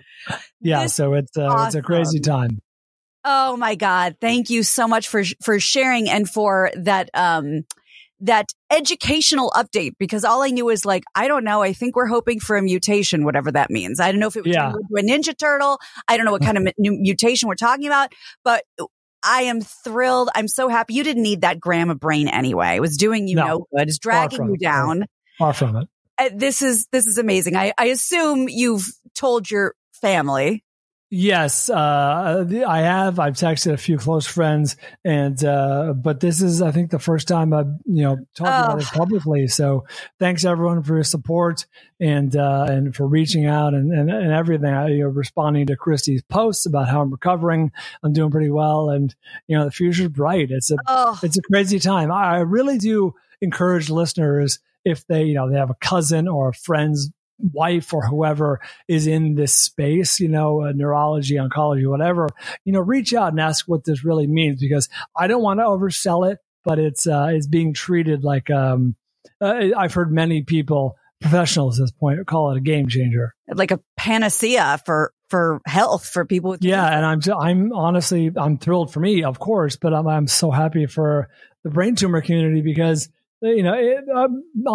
[0.62, 1.68] Yeah, this so it's uh, awesome.
[1.68, 2.62] it's a crazy time.
[3.26, 4.16] Oh my God!
[4.22, 7.66] Thank you so much for for sharing and for that um
[8.22, 11.62] that educational update because all I knew was like I don't know.
[11.62, 14.00] I think we're hoping for a mutation, whatever that means.
[14.00, 14.72] I don't know if it was yeah.
[14.72, 15.80] a Ninja Turtle.
[16.08, 18.64] I don't know what kind of mutation we're talking about, but
[19.24, 20.30] I am thrilled.
[20.34, 20.94] I'm so happy.
[20.94, 22.76] You didn't need that gram of brain anyway.
[22.76, 23.88] It was doing you no, no good.
[23.88, 25.06] It's dragging you down.
[25.38, 25.88] Far from it.
[26.18, 27.56] Uh, this is this is amazing.
[27.56, 30.64] I, I assume you've told your family
[31.12, 33.18] Yes, uh, I have.
[33.18, 37.28] I've texted a few close friends, and uh, but this is, I think, the first
[37.28, 38.74] time I've you know talked oh.
[38.74, 39.48] about it publicly.
[39.48, 39.86] So
[40.20, 41.66] thanks everyone for your support
[42.00, 44.72] and uh, and for reaching out and and, and everything.
[44.72, 47.72] I, you know, responding to Christy's posts about how I'm recovering.
[48.04, 49.16] I'm doing pretty well, and
[49.48, 50.52] you know the future's bright.
[50.52, 51.20] It's a oh.
[51.24, 52.12] it's a crazy time.
[52.12, 56.54] I really do encourage listeners if they you know they have a cousin or a
[56.54, 62.28] friend's wife or whoever is in this space, you know, uh, neurology, oncology, whatever,
[62.66, 65.64] you know, reach out and ask what this really means because I don't want to
[65.64, 68.96] oversell it, but it's, uh, it's being treated like, um,
[69.42, 73.34] uh, I've heard many people, professionals at this point, call it a game changer.
[73.48, 76.58] Like a panacea for, for health for people.
[76.60, 76.86] yeah.
[76.86, 80.86] And I'm, I'm honestly, I'm thrilled for me, of course, but I'm, I'm so happy
[80.86, 81.30] for
[81.64, 83.10] the brain tumor community because,
[83.42, 84.28] you know, it, uh,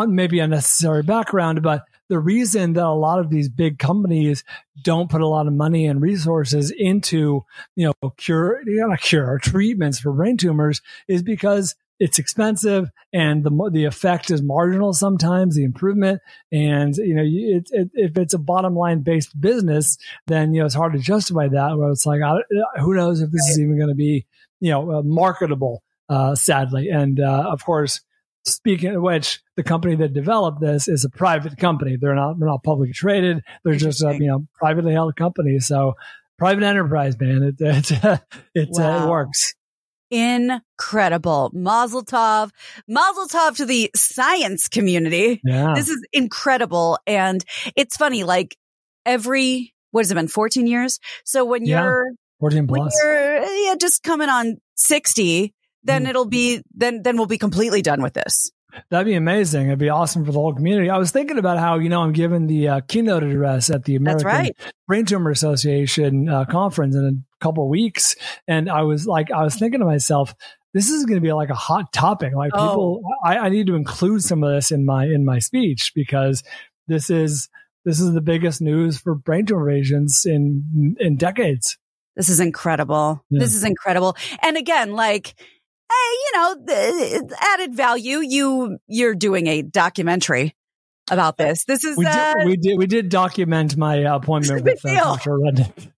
[0.07, 4.44] maybe unnecessary background, but the reason that a lot of these big companies
[4.82, 7.44] don't put a lot of money and resources into,
[7.76, 13.70] you know, cure, not cure, treatments for brain tumors is because it's expensive and the
[13.72, 16.20] the effect is marginal sometimes the improvement.
[16.50, 20.66] And you know it, it, if it's a bottom line based business then you know
[20.66, 22.20] it's hard to justify that where it's like
[22.80, 24.26] who knows if this is even going to be
[24.60, 26.88] you know marketable uh, sadly.
[26.90, 28.00] And uh, of course
[28.46, 31.96] Speaking of which, the company that developed this is a private company.
[31.98, 33.42] They're not they're not publicly traded.
[33.64, 35.59] They're just a you know privately held company.
[35.61, 35.94] So
[36.38, 37.42] private enterprise, man.
[37.42, 37.90] It it
[38.54, 39.02] it, wow.
[39.02, 39.54] uh, it works.
[40.11, 41.50] Incredible.
[41.54, 42.50] Mazel tov.
[42.87, 45.40] Mazel tov to the science community.
[45.44, 45.74] Yeah.
[45.74, 46.98] This is incredible.
[47.07, 48.57] And it's funny, like
[49.04, 51.00] every, what has it been, 14 years?
[51.24, 51.83] So when yeah.
[51.83, 52.94] you're, 14 plus.
[53.02, 55.52] When you're yeah, just coming on 60,
[55.85, 56.09] then mm.
[56.09, 58.51] it'll be then then we'll be completely done with this.
[58.90, 59.68] That'd be amazing.
[59.68, 60.90] It'd be awesome for the whole community.
[60.90, 63.97] I was thinking about how you know I'm giving the uh, keynote address at the
[63.97, 64.57] American right.
[64.88, 68.16] Brain Tumor Association uh, conference in a couple weeks,
[68.49, 70.35] and I was like, I was thinking to myself,
[70.73, 72.35] this is going to be like a hot topic.
[72.35, 72.68] Like oh.
[72.68, 76.42] people, I, I need to include some of this in my in my speech because
[76.88, 77.49] this is
[77.85, 81.79] this is the biggest news for brain tumor patients in in decades.
[82.16, 83.25] This is incredible.
[83.31, 83.40] Yeah.
[83.40, 84.16] This is incredible.
[84.42, 85.35] And again, like
[86.22, 88.18] you know, added value.
[88.18, 90.54] You, you're doing a documentary
[91.11, 91.64] about this.
[91.64, 94.94] This is we uh, did we did we did document my appointment with uh.
[94.94, 95.38] Dr.
[95.38, 95.93] Redden.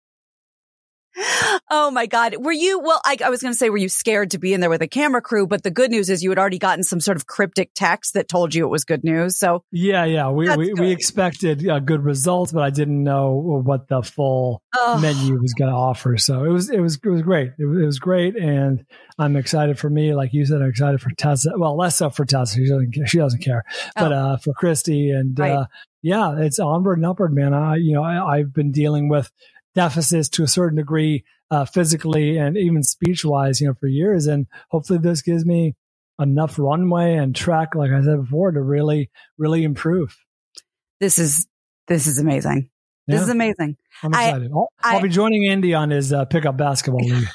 [1.71, 2.37] Oh my God.
[2.39, 4.61] Were you, well, I, I was going to say, were you scared to be in
[4.61, 5.47] there with a camera crew?
[5.47, 8.29] But the good news is you had already gotten some sort of cryptic text that
[8.29, 9.39] told you it was good news.
[9.39, 13.89] So Yeah, yeah, we we, we expected uh, good results, but I didn't know what
[13.89, 16.17] the full oh, menu was going to offer.
[16.19, 17.53] So it was it was it was great.
[17.59, 18.85] It was, it was great, and
[19.19, 20.15] I'm excited for me.
[20.15, 21.53] Like you said, I'm excited for Tessa.
[21.57, 22.57] Well, less so for Tessa.
[22.57, 24.17] She doesn't she doesn't care, but Oh.
[24.17, 25.53] uh, for Christy and Right.
[25.53, 25.67] uh,
[26.03, 27.53] yeah, it's onward and upward, man.
[27.55, 29.31] I you know I, I've been dealing with
[29.77, 34.27] deficits to a certain degree, uh, physically and even speech wise, you know, for years,
[34.27, 35.77] and hopefully this gives me
[36.19, 40.17] enough runway and track, like I said before, to really really improve.
[40.99, 41.47] this is,
[41.87, 42.71] this is amazing.
[43.07, 43.77] This is amazing.
[44.03, 44.51] I'm excited.
[44.51, 47.29] I, will I'll be joining Andy on his uh, pickup basketball league.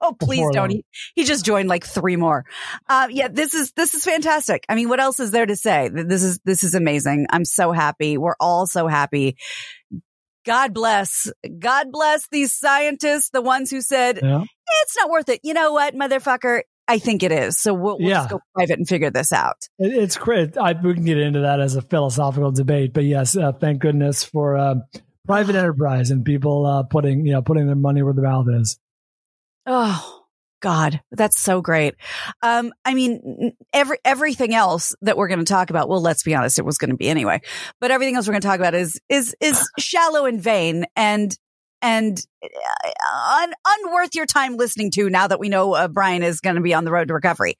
[0.00, 0.70] Oh, please don't.
[0.70, 2.44] He, he just joined like three more.
[2.88, 4.64] Uh, yeah, this is, this is fantastic.
[4.68, 5.88] I mean, what else is there to say?
[5.92, 7.26] This is, this is amazing.
[7.30, 8.18] I'm so happy.
[8.18, 9.36] We're all so happy.
[10.44, 14.42] God bless, God bless these scientists, the ones who said, Yeah.
[14.82, 15.40] it's not worth it.
[15.42, 16.62] You know what, motherfucker?
[16.88, 17.58] I think it is.
[17.58, 18.14] So we'll, we'll Yeah.
[18.14, 19.56] just go private and figure this out.
[19.78, 20.58] It, it's great.
[20.58, 24.24] I, we can get into that as a philosophical debate, but yes, uh, thank goodness
[24.24, 24.74] for uh,
[25.26, 28.78] private enterprise and people uh, putting you know putting their money where the mouth is.
[29.66, 30.21] Oh
[30.62, 31.96] God, that's so great.
[32.42, 35.88] Um, I mean, every everything else that we're going to talk about.
[35.88, 37.42] Well, let's be honest, it was going to be anyway.
[37.80, 41.36] But everything else we're going to talk about is is is shallow and vain and
[41.84, 45.10] and uh, un, unworth your time listening to.
[45.10, 47.56] Now that we know uh, Bryan is going to be on the road to recovery.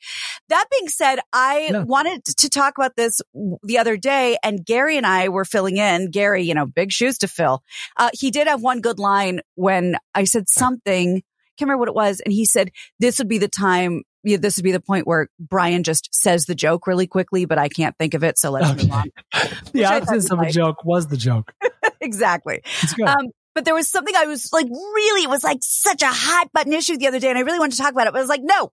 [0.49, 1.83] That being said, I Yeah.
[1.83, 3.21] wanted to talk about this
[3.65, 6.13] the other day, and Gary and I were filling in.
[6.13, 7.65] Gary, you know, big shoes to fill.
[7.97, 11.23] Uh, he did have one good line when I said something.
[11.63, 14.03] Can't remember what it was, and he said this would be the time.
[14.25, 17.57] Yeah, this would be the point where Bryan just says the joke really quickly, but
[17.57, 19.05] I can't think of it, so let's move on.
[19.73, 20.55] the absence of a liked.
[20.55, 21.53] joke was the joke.
[22.01, 22.63] exactly.
[23.07, 26.49] Um, but there was something I was like, really, it was like such a hot
[26.53, 28.13] button issue the other day, and I really wanted to talk about it.
[28.13, 28.73] But I was like, no,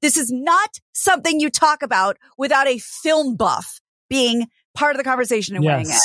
[0.00, 5.04] this is not something you talk about without a film buff being part of the
[5.04, 5.96] conversation and weighing in.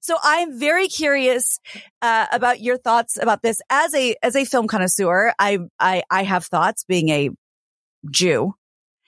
[0.00, 1.58] So I'm very curious
[2.02, 5.32] uh, about your thoughts about this as a as a film connoisseur.
[5.38, 7.30] I I I have thoughts being a
[8.10, 8.54] Jew,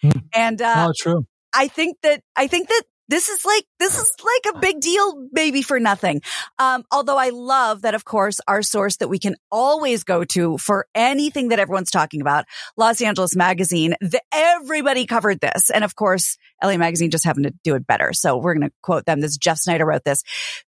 [0.03, 0.11] Hmm.
[0.35, 1.27] and uh, oh, true.
[1.55, 5.29] I think that I think that this is like this is like a big deal,
[5.33, 6.23] maybe for nothing.
[6.59, 10.59] Um, although I love that, of course, our source that we can always go to
[10.59, 12.45] for anything that everyone's talking about,
[12.77, 13.95] Los Angeles Magazine.
[14.01, 18.12] The, everybody covered this, and of course, LA Magazine just happened to do it better.
[18.12, 19.21] So we're going to quote them.
[19.21, 20.23] This Jeff Snyder wrote this.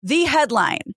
[0.03, 0.93] The headline.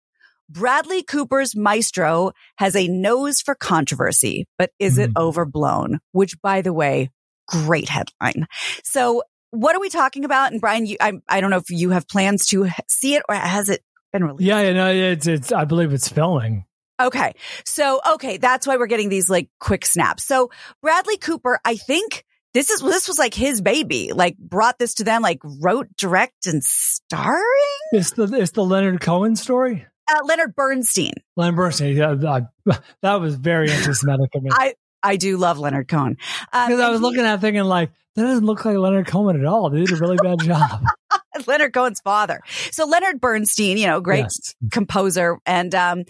[0.53, 5.21] Bradley Cooper's Maestro has a nose for controversy, but is it Mhm.
[5.23, 6.01] overblown?
[6.11, 7.11] Which, by the way,
[7.47, 8.49] great headline.
[8.83, 10.53] So what are we talking about?
[10.53, 13.35] And Bryan, you, I, I don't know if you have plans to see it or
[13.35, 13.83] has it
[14.13, 14.43] been released?
[14.43, 15.53] Yeah, you know, it's it's.
[15.53, 16.65] I believe it's filming.
[17.01, 17.33] Okay.
[17.65, 18.37] So, okay.
[18.37, 20.25] That's why we're getting these like quick snaps.
[20.27, 20.51] So
[20.83, 25.05] Bradley Cooper, I think this is, this was like his baby, like brought this to
[25.05, 27.45] them, like wrote, direct and starring
[27.93, 29.87] It's the it's the Leonard Cohen story.
[30.11, 31.13] uh, Leonard Bernstein.
[31.37, 31.97] Leonard Bernstein.
[31.97, 32.43] Yeah, I,
[33.03, 36.19] that was very anti-Semitic of me I, I do love Leonard Cohen.
[36.53, 39.39] Um, because I was he- looking at thinking like that doesn't look like Leonard Cohen
[39.41, 39.71] at all.
[39.71, 40.85] They did a really bad job.
[41.47, 42.41] Leonard Cohen's father.
[42.71, 44.55] So Leonard Bernstein, you know, great Yes.
[44.71, 46.05] composer and um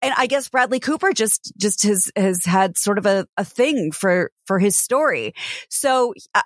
[0.00, 3.92] and I guess Bradley Cooper just just has has had sort of a a thing
[3.92, 5.34] for for his story.
[5.70, 6.42] So uh,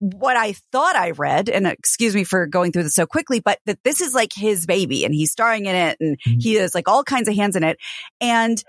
[0.00, 3.58] what I thought I read and excuse me for going through this so quickly but
[3.66, 6.42] that this is like his baby and he's starring in it and Mhm.
[6.42, 7.78] he has like all kinds of hands in it
[8.20, 8.62] and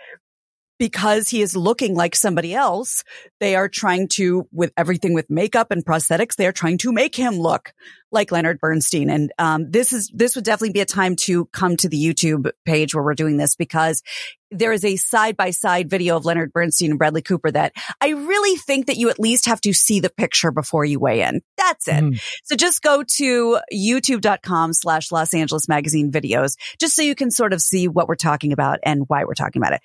[0.80, 3.04] because he is looking like somebody else,
[3.40, 7.16] they are trying to, with everything with makeup and prosthetics, they are trying to make
[7.16, 7.74] him look
[8.12, 9.10] like Leonard Bernstein.
[9.10, 12.50] And um, this is this would definitely be a time to come to the YouTube
[12.66, 14.02] page where we're doing this because
[14.52, 18.10] there is a side by side video of Leonard Bernstein and Bradley Cooper that I
[18.10, 21.42] really think that you at least have to see the picture before you weigh in.
[21.58, 22.04] That's it.
[22.04, 22.22] Mhm.
[22.46, 27.54] So just go to youtube.com slash Los Angeles magazine videos just so you can sort
[27.54, 29.82] of see what we're talking about and why we're talking about it.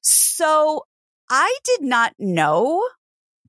[0.00, 0.84] So
[1.30, 2.86] I did not know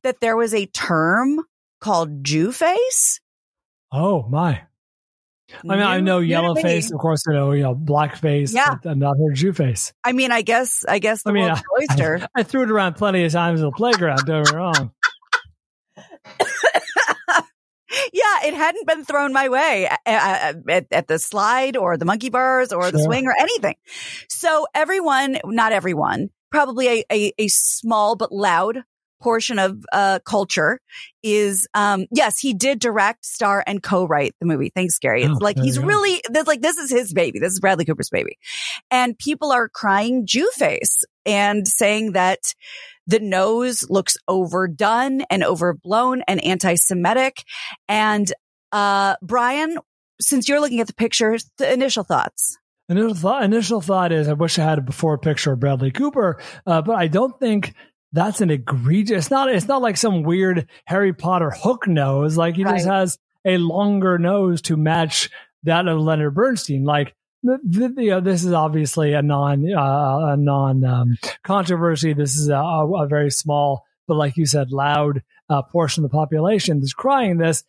[0.04, 1.42] that there was a term
[1.80, 3.22] called Jew face.
[3.92, 4.64] Oh my!
[5.68, 6.92] I mean, I know yellow face.
[6.92, 8.54] Of course, I know you know black face.
[8.54, 8.76] Yeah.
[8.86, 9.94] I'm not heard Jew face.
[10.04, 12.28] I mean, I guess, I guess the I mean, an oyster.
[12.36, 14.26] I threw it around plenty of times at the playground.
[14.26, 14.92] Don't get me wrong.
[18.14, 22.30] yeah, it hadn't been thrown my way uh, at, at the slide or the monkey
[22.30, 23.76] bars or the swing or anything.
[24.28, 28.84] So everyone, not everyone, probably a, a, a small but loud
[29.22, 30.80] portion of uh, culture
[31.22, 34.72] is um yes he did direct star and co-write the movie.
[34.74, 35.24] Thanks gary.
[35.24, 37.40] It's Oh, like he's really that's like this is his baby.
[37.40, 38.38] This is bradley cooper's baby.
[38.90, 42.40] And people are crying jew face and saying that
[43.08, 47.44] the nose looks overdone and overblown and anti-semitic.
[47.88, 48.32] And
[48.72, 49.78] uh bryan
[50.22, 52.58] since you're looking at the pictures the initial thoughts.
[52.90, 56.42] Initial thought, initial thought is I wish I had a before picture of Bradley Cooper,
[56.66, 57.76] uh, but I don't think
[58.12, 59.26] that's an egregious.
[59.26, 59.50] It's not.
[59.50, 62.38] It's not like some weird Harry Potter hook nose.
[62.38, 65.30] Like he just has a longer nose to match
[65.64, 66.84] that of Leonard Bernstein.
[66.86, 72.14] Like the, the, you know, this is obviously a non uh, a non um, controversy.
[72.14, 76.16] This is a, a very small, but like you said, loud uh, portion of the
[76.16, 77.64] population that's crying this.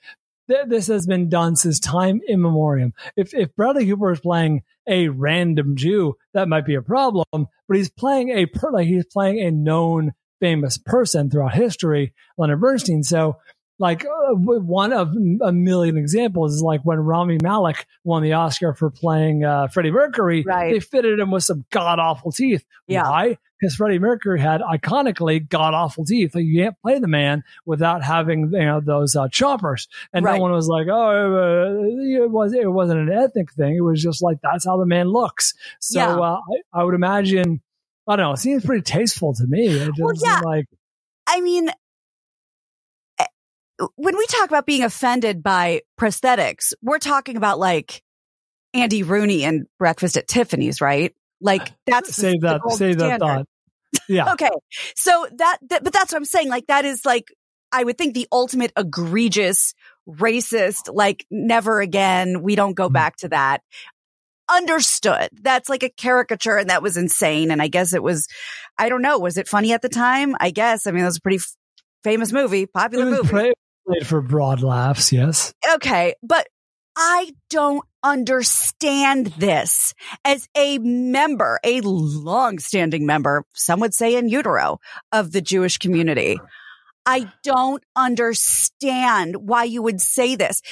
[0.48, 2.90] Th- This has been done since time immemorial.
[3.16, 7.24] If if Bradley Cooper is playing a random Jew, that might be a problem.
[7.33, 12.61] But he's playing a per- like he's playing a known famous person throughout history, Leonard
[12.61, 13.03] Bernstein.
[13.03, 13.37] So,
[13.79, 18.74] like uh, one of a million examples is like when Rami Malek won the Oscar
[18.74, 20.42] for playing uh, Freddie Mercury.
[20.46, 20.72] Right.
[20.74, 22.64] They fitted him with some god awful teeth.
[22.87, 23.09] Yeah.
[23.09, 23.38] Why?
[23.59, 26.35] Because Freddie Mercury had iconically god awful teeth.
[26.35, 29.88] Like you can't play the man without having you know those uh, choppers.
[30.12, 30.37] And Right.
[30.37, 33.76] no one was like, oh, uh, it was it wasn't an ethnic thing.
[33.76, 35.55] It was just like that's how the man looks.
[35.81, 36.16] So Yeah.
[36.18, 36.38] uh,
[36.74, 37.62] I, I would imagine.
[38.08, 38.32] I don't know.
[38.32, 39.88] It seems pretty tasteful to me.
[39.98, 40.40] Well, yeah.
[40.44, 40.66] like
[41.26, 41.70] I mean,
[43.18, 43.26] eh,
[43.96, 48.02] when we talk about being offended by prosthetics, we're talking about like
[48.74, 51.14] Andy Rooney and Breakfast at Tiffany's, right?
[51.40, 53.46] Like that's save the that save that thought.
[54.08, 54.32] Yeah.
[54.34, 54.50] Okay.
[54.96, 56.48] So that, that, but that's what I'm saying.
[56.48, 57.24] Like that is like,
[57.72, 59.74] I would think the ultimate egregious,
[60.08, 62.42] racist, like never again.
[62.42, 62.92] We don't go Mhm.
[62.92, 63.62] back to that.
[64.50, 65.28] Understood.
[65.42, 67.50] That's like a caricature and that was insane.
[67.50, 68.26] And I guess it was,
[68.78, 69.18] I don't know.
[69.18, 70.34] Was it funny at the time?
[70.40, 70.86] I guess.
[70.86, 71.54] I mean, it was a pretty f-
[72.02, 73.28] famous movie, popular movie.
[73.28, 73.54] played,
[73.86, 75.12] played for broad laughs.
[75.12, 75.54] Yes.
[75.74, 76.14] okay.
[76.22, 76.48] But
[76.96, 84.80] I don't understand this as a member, a long-standing member, some would say in utero
[85.12, 86.40] of the Jewish community.
[87.06, 90.62] I don't understand why you would say this.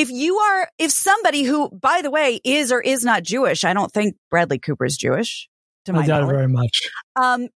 [0.00, 3.72] If you are, if somebody who, by the way, is or is not Jewish, I
[3.74, 5.48] don't think Bradley Cooper is Jewish.
[5.86, 6.82] To my I doubt it knowledge very much.
[7.16, 7.48] um,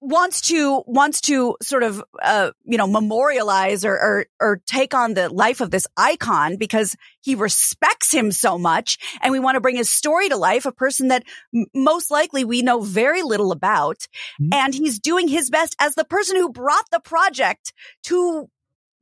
[0.00, 5.14] wants to wants to sort of uh, you know memorialize or, or or take on
[5.14, 9.60] the life of this icon because he respects him so much, and we want to
[9.60, 10.66] bring his story to life.
[10.66, 11.22] A person that
[11.54, 14.06] m- most likely we know very little about,
[14.40, 14.48] Mhm.
[14.54, 17.72] and he's doing his best as the person who brought the project
[18.04, 18.48] to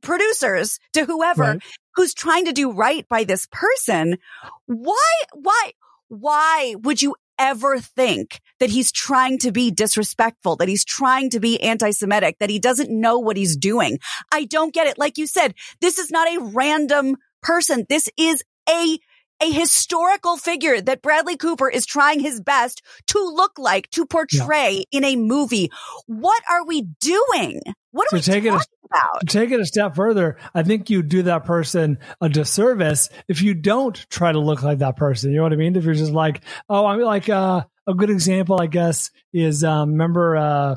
[0.01, 1.63] producers to whoever Right.
[1.95, 4.17] who's trying to do right by this person.
[4.65, 5.71] Why, why,
[6.07, 11.39] why would you ever think that he's trying to be disrespectful, that he's trying to
[11.39, 13.99] be anti-Semitic, that he doesn't know what he's doing?
[14.31, 14.97] I don't get it.
[14.97, 17.85] Like you said, this is not a random person.
[17.89, 18.99] This is a
[19.41, 24.83] a historical figure that Bradley Cooper is trying his best to look like, to portray
[24.91, 25.69] in a movie.
[26.07, 27.61] What are we doing?
[27.91, 29.27] What are So we take it a- talking about?
[29.27, 33.53] Take it a step further, I think you do that person a disservice if you
[33.53, 35.31] don't try to look like that person.
[35.31, 35.75] You know what I mean?
[35.75, 39.91] If you're just like, oh, I'm like uh, a good example, I guess, is um,
[39.91, 40.75] remember uh,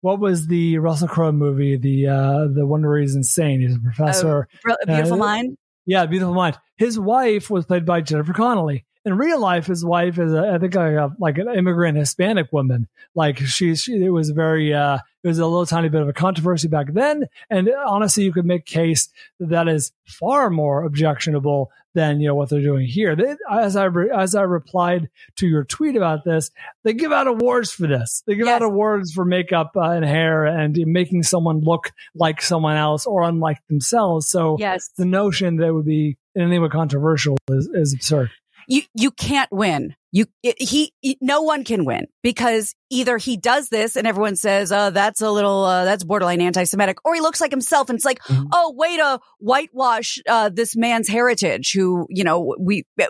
[0.00, 1.76] what was the Russell Crowe movie?
[1.76, 3.60] The uh, the one where he's insane.
[3.60, 4.46] He's a professor.
[4.62, 5.58] Br- Beautiful Uh, Mind?
[5.86, 6.58] Yeah, Beautiful Mind.
[6.76, 8.85] His wife was played by Jennifer Connelly.
[9.06, 12.52] In real life, his wife is, a, I think, like, a, like an immigrant Hispanic
[12.52, 12.88] woman.
[13.14, 16.12] Like she's, she, it was very, uh, it was a little tiny bit of a
[16.12, 17.26] controversy back then.
[17.48, 22.34] And honestly, you could make case that that is far more objectionable than you know
[22.34, 23.14] what they're doing here.
[23.16, 26.50] They, as I re, as I replied to your tweet about this,
[26.84, 28.22] they give out awards for this.
[28.26, 28.56] They give Yes.
[28.60, 33.22] out awards for makeup uh, and hair and making someone look like someone else or
[33.22, 34.28] unlike themselves.
[34.28, 34.90] So Yes.
[34.98, 38.30] the notion that it would be in any way controversial is, is absurd.
[38.68, 39.94] You you can't win.
[40.12, 44.72] You he, he- no one can win because either he does this and everyone says,
[44.72, 48.04] "Oh, that's a little uh, that's borderline anti-Semitic," or he looks like himself and it's
[48.04, 48.46] like, Mhm.
[48.52, 53.06] "Oh, way to whitewash uh, this man's heritage." Who you know we a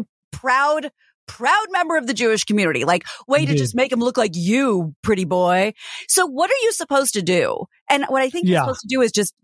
[0.32, 0.90] proud
[1.28, 2.84] proud member of the Jewish community.
[2.84, 5.74] Like, way to just make him look like you, pretty boy.
[6.08, 7.64] So, what are you supposed to do?
[7.90, 9.34] And what I think you're supposed to do is just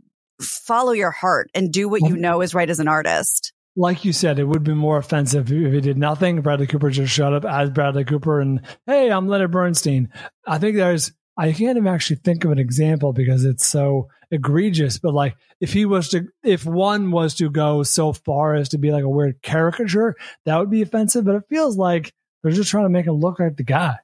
[0.40, 2.20] follow your heart and do what you Mhm.
[2.20, 3.52] know is right as an artist.
[3.74, 6.42] Like you said, it would be more offensive if he did nothing.
[6.42, 10.10] Bradley Cooper just showed up as Bradley Cooper and, hey, I'm Leonard Bernstein.
[10.46, 14.98] I think there's, I can't even actually think of an example because it's so egregious,
[14.98, 18.78] but like if he was to, if one was to go so far as to
[18.78, 21.24] be like a weird caricature, that would be offensive.
[21.24, 23.96] But it feels like they're just trying to make him look like the guy.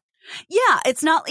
[0.48, 1.28] Yeah, it's not.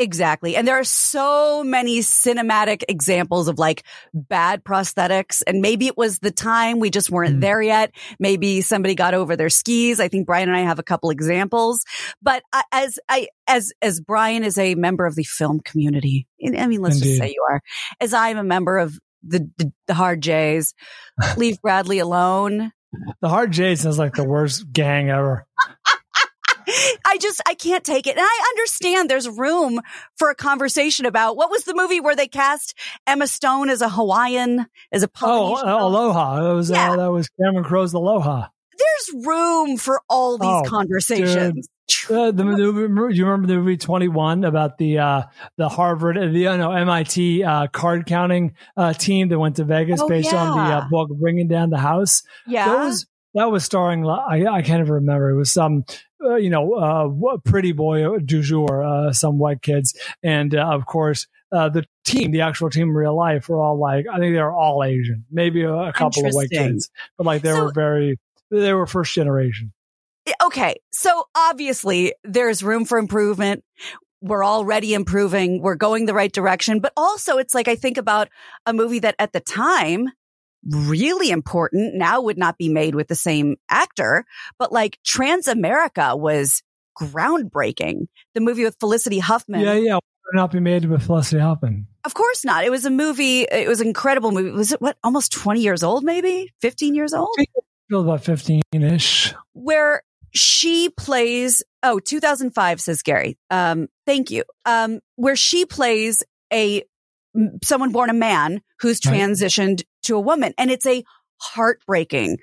[0.00, 0.54] Exactly.
[0.54, 3.82] And there are so many cinematic examples of like
[4.14, 5.42] bad prosthetics.
[5.46, 7.40] And maybe it was the time we just weren't Mm.
[7.40, 7.90] there yet.
[8.20, 9.98] Maybe somebody got over their skis.
[9.98, 11.84] I think Bryan and I have a couple examples,
[12.22, 16.66] but I, as I, as, as Bryan is a member of the film community, I
[16.68, 17.08] mean, let's Indeed.
[17.08, 17.60] just say you are,
[18.00, 18.96] as I'm a member of
[19.26, 20.74] the, the, the hard J's,
[21.36, 22.70] leave Bradley alone.
[23.20, 25.46] The Hard J's is like the worst gang ever.
[27.06, 28.16] I just, I can't take it.
[28.16, 29.80] And I understand there's room
[30.16, 32.74] for a conversation about what was the movie where they cast
[33.06, 35.08] Emma Stone as a Hawaiian, as a Oh,
[35.54, 35.68] Polynesian.
[35.68, 36.42] uh, Aloha.
[36.42, 36.92] That was Yeah.
[36.92, 38.48] uh, that was Cameron Crowe's Aloha.
[38.78, 41.68] there's room for all these Oh, conversations.
[42.10, 45.22] Uh, the, the, you remember the movie Twenty One about the uh,
[45.56, 49.64] the Harvard, uh, the uh, no MIT uh, card counting uh, team that went to
[49.64, 52.22] Vegas Oh, based on the uh, book Bringing Down the House.
[52.46, 52.66] yeah.
[52.68, 54.06] That was that was starring.
[54.06, 55.30] I I can't even remember.
[55.30, 55.84] It was some.
[56.24, 60.84] Uh, you know, uh, pretty boy du jour, uh, some white kids, and uh, of
[60.86, 64.34] course, uh, the team, the actual team in real life, were all like, I think
[64.34, 67.66] they were all Asian, maybe a, a couple of white kids, but like they So-
[67.66, 68.18] were very,
[68.50, 69.72] they were first generation.
[70.42, 70.74] okay.
[70.92, 73.62] So obviously there's room for improvement.
[74.20, 75.62] We're already improving.
[75.62, 76.80] We're going the right direction.
[76.80, 78.28] But also it's like I think about
[78.66, 80.08] a movie that at the time
[80.66, 84.24] really important now would not be made with the same actor,
[84.58, 86.62] but like Transamerica was
[87.00, 88.06] groundbreaking.
[88.34, 89.60] The movie with Felicity Huffman.
[89.60, 89.94] Yeah, yeah.
[89.94, 91.86] Would not be made with Felicity Huffman.
[92.04, 92.64] Of course not.
[92.64, 93.42] It was a movie.
[93.42, 94.50] It was an incredible movie.
[94.50, 94.96] Was it what?
[95.02, 97.34] Almost 20 years old, maybe 15 years old
[97.90, 99.34] about fifteen ish.
[99.54, 100.02] where
[100.34, 106.82] she plays oh 2005 says gary um thank you um where she plays a
[107.64, 111.04] someone born a man who's transitioned to a woman and it's a
[111.40, 112.38] heartbreaking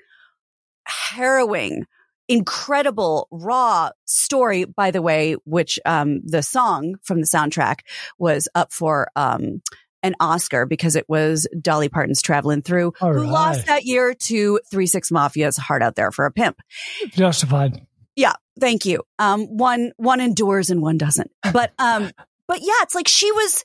[0.86, 1.84] harrowing
[2.28, 7.80] incredible raw story by the way which um the song from the soundtrack
[8.18, 9.60] was up for um
[10.02, 13.28] an Oscar because it was Dolly Parton's Traveling Through, All who right.
[13.28, 16.60] lost that year to Three Six Mafia's Hard Out There for a Pimp.
[17.08, 17.84] Justified.
[18.14, 19.02] Yeah, thank you.
[19.18, 21.32] Um, one one endures and one doesn't.
[21.52, 22.12] But um,
[22.46, 23.64] but yeah, it's like she was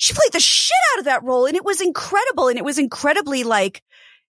[0.00, 2.78] she played the shit out of that role, and it was incredible, and it was
[2.78, 3.82] incredibly like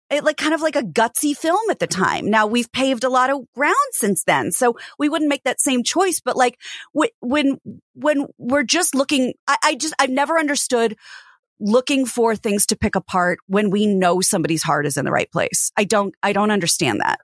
[0.08, 2.30] it like kind of like a gutsy film at the time.
[2.30, 5.84] Now we've paved a lot of ground since then, so we wouldn't make that same
[5.84, 6.18] choice.
[6.18, 6.58] But like
[7.20, 7.58] when
[7.92, 10.96] when we're just looking, I, I just I've never understood
[11.60, 15.30] looking for things to pick apart when we know somebody's heart is in the right
[15.30, 15.70] place.
[15.76, 17.20] I don't I don't understand that.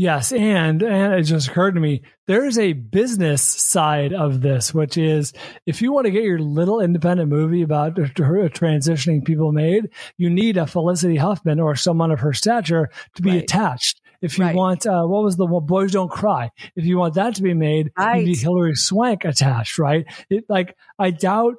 [0.00, 4.72] Yes, and and it just occurred to me there is a business side of this,
[4.72, 5.32] which is
[5.66, 10.56] if you want to get your little independent movie about transitioning people made, you need
[10.56, 13.42] a Felicity Huffman or someone of her stature to be Right.
[13.42, 14.00] attached.
[14.22, 14.54] If you Right.
[14.54, 16.50] want, uh, what was the one, Boys Don't Cry?
[16.76, 18.20] If you want that to be made, Right.
[18.20, 20.04] you need Hilary Swank attached, right?
[20.30, 21.54] It, like I doubt,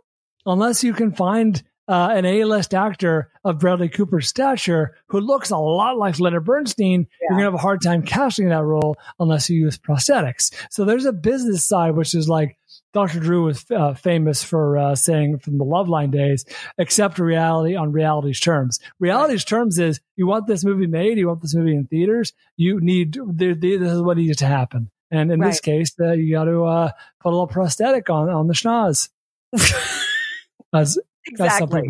[0.45, 5.57] unless you can find uh, an A-list actor of Bradley Cooper's stature who looks a
[5.57, 9.59] lot like Leonard Bernstein, you're gonna have a hard time casting that role unless you
[9.59, 10.53] use prosthetics.
[10.69, 12.57] So there's a business side, which is like
[12.93, 13.19] Dr.
[13.19, 16.45] Drew was uh, famous for uh, saying from the Loveline days,
[16.77, 18.79] accept reality on reality's terms.
[18.99, 22.79] Reality's terms is you want this movie made, you want this movie in theaters, you
[22.81, 24.91] need, this is what needs to happen.
[25.11, 28.47] And in this case, uh, you got to uh, put a little prosthetic on, on
[28.47, 29.09] the schnoz.
[30.73, 30.99] As,
[31.31, 31.89] exactly.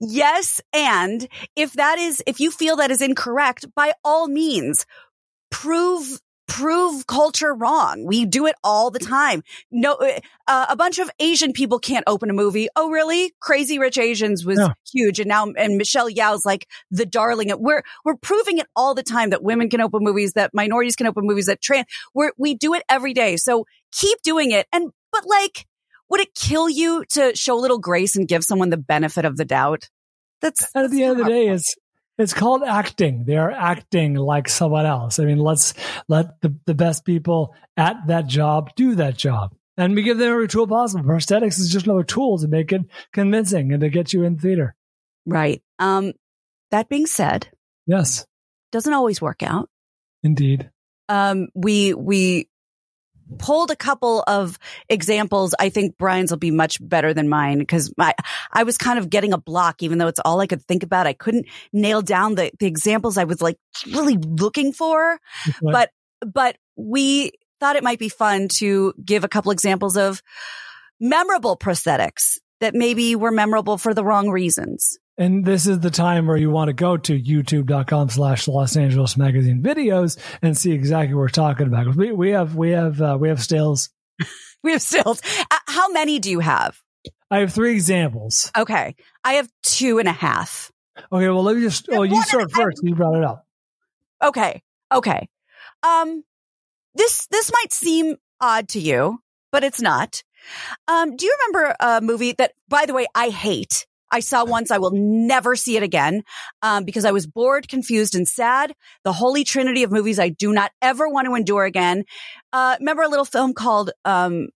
[0.00, 0.60] Yes.
[0.72, 4.86] And if that is, if you feel that is incorrect, by all means,
[5.50, 8.06] prove, prove culture wrong.
[8.06, 9.42] We do it all the time.
[9.70, 9.98] No,
[10.46, 12.68] uh, a bunch of Asian people can't open a movie.
[12.76, 13.34] Oh, really?
[13.40, 14.68] Crazy Rich Asians was Yeah.
[14.92, 15.18] huge.
[15.18, 17.50] And now, and Michelle Yeoh's like the darling.
[17.58, 21.06] We're, we're proving it all the time that women can open movies, that minorities can
[21.08, 23.36] open movies, that trans, we're, we do it every day.
[23.36, 24.66] So keep doing it.
[24.72, 25.66] And, but like,
[26.10, 29.36] would it kill you to show a little grace and give someone the benefit of
[29.36, 29.88] the doubt?
[30.40, 31.74] That's at the end of the day, it's
[32.18, 33.24] it's called acting.
[33.24, 35.18] They are acting like someone else.
[35.18, 35.74] I mean, let's
[36.08, 39.54] let the, the best people at that job do that job.
[39.76, 41.04] And we give them every tool possible.
[41.04, 42.80] Prosthetics is just another tool to make it
[43.12, 44.74] convincing and to get you in theater.
[45.26, 45.62] right.
[45.78, 46.12] Um,
[46.70, 47.48] that being said,
[47.86, 48.26] Yes,
[48.72, 49.68] doesn't always work out.
[50.22, 50.70] indeed.
[51.08, 52.48] Um, we we
[53.38, 54.58] pulled a couple of
[54.88, 55.54] examples.
[55.58, 58.14] I think Bryan's will be much better than mine because my
[58.52, 61.06] I was kind of getting a block, even though it's all I could think about.
[61.06, 65.18] I couldn't nail down the the examples I was like really looking for.
[65.62, 70.22] But but we thought it might be fun to give a couple examples of
[71.00, 74.98] memorable prosthetics that maybe were memorable for the wrong reasons.
[75.18, 79.16] And this is the time where you want to go to youtube.com slash Los Angeles
[79.16, 81.96] Magazine videos and see exactly what we're talking about.
[81.96, 83.90] We, we have, we have, uh, we have stills.
[84.62, 85.22] We have stills.
[85.48, 86.80] Uh, how many do you have?
[87.30, 88.50] I have three examples.
[88.56, 88.96] Okay.
[89.22, 90.72] I have two and a half.
[91.12, 91.86] Okay, well, let me just.
[91.92, 92.64] Oh, you one start and a half.
[92.64, 92.80] first.
[92.82, 93.46] You brought it up.
[94.24, 94.62] Okay.
[94.92, 95.28] Okay.
[95.84, 96.24] Um,
[96.96, 99.20] this, this might seem odd to you,
[99.52, 100.24] but it's not.
[100.88, 103.86] Um, do you remember a movie that, by the way, I hate?
[104.16, 104.70] I saw once.
[104.70, 106.22] I will never see it again.
[106.62, 108.72] Um, because I was bored, confused, and sad.
[109.04, 112.04] The holy trinity of movies I do not ever want to endure again.
[112.50, 114.48] Uh, remember a little film called, um,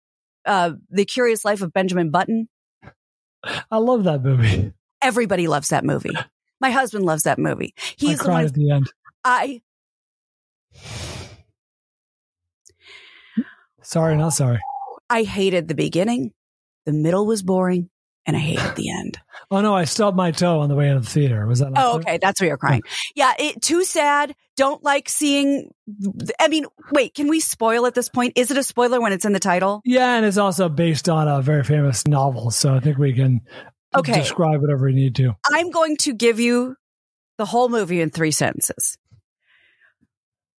[0.47, 2.49] uh, The Curious Life of Benjamin Button?
[3.71, 4.73] I love that movie.
[5.03, 6.17] Everybody loves that movie.
[6.59, 7.75] My husband loves that movie.
[7.97, 8.93] He's I the one at the end.
[9.25, 9.61] I
[13.83, 14.61] Sorry, not sorry.
[15.11, 16.33] I hated the beginning.
[16.87, 17.91] The middle was boring
[18.31, 19.19] and I hated the end.
[19.53, 21.45] Oh no, I stubbed my toe on the way into the theater.
[21.45, 21.73] Was that?
[21.73, 22.19] not Oh, okay.
[22.23, 22.83] That's where you're crying.
[23.17, 23.33] Yeah.
[23.37, 24.37] It too sad.
[24.57, 25.73] Don't like seeing.
[26.39, 28.35] I mean, wait, can we spoil at this point?
[28.37, 29.81] Is it a spoiler when it's in the title?
[29.85, 33.41] Yeah, and it's also based on a very famous novel, so I think we can
[33.97, 34.13] Okay.
[34.21, 35.35] describe whatever we need to.
[35.51, 36.77] I'm going to give you
[37.37, 38.97] the whole movie in three sentences.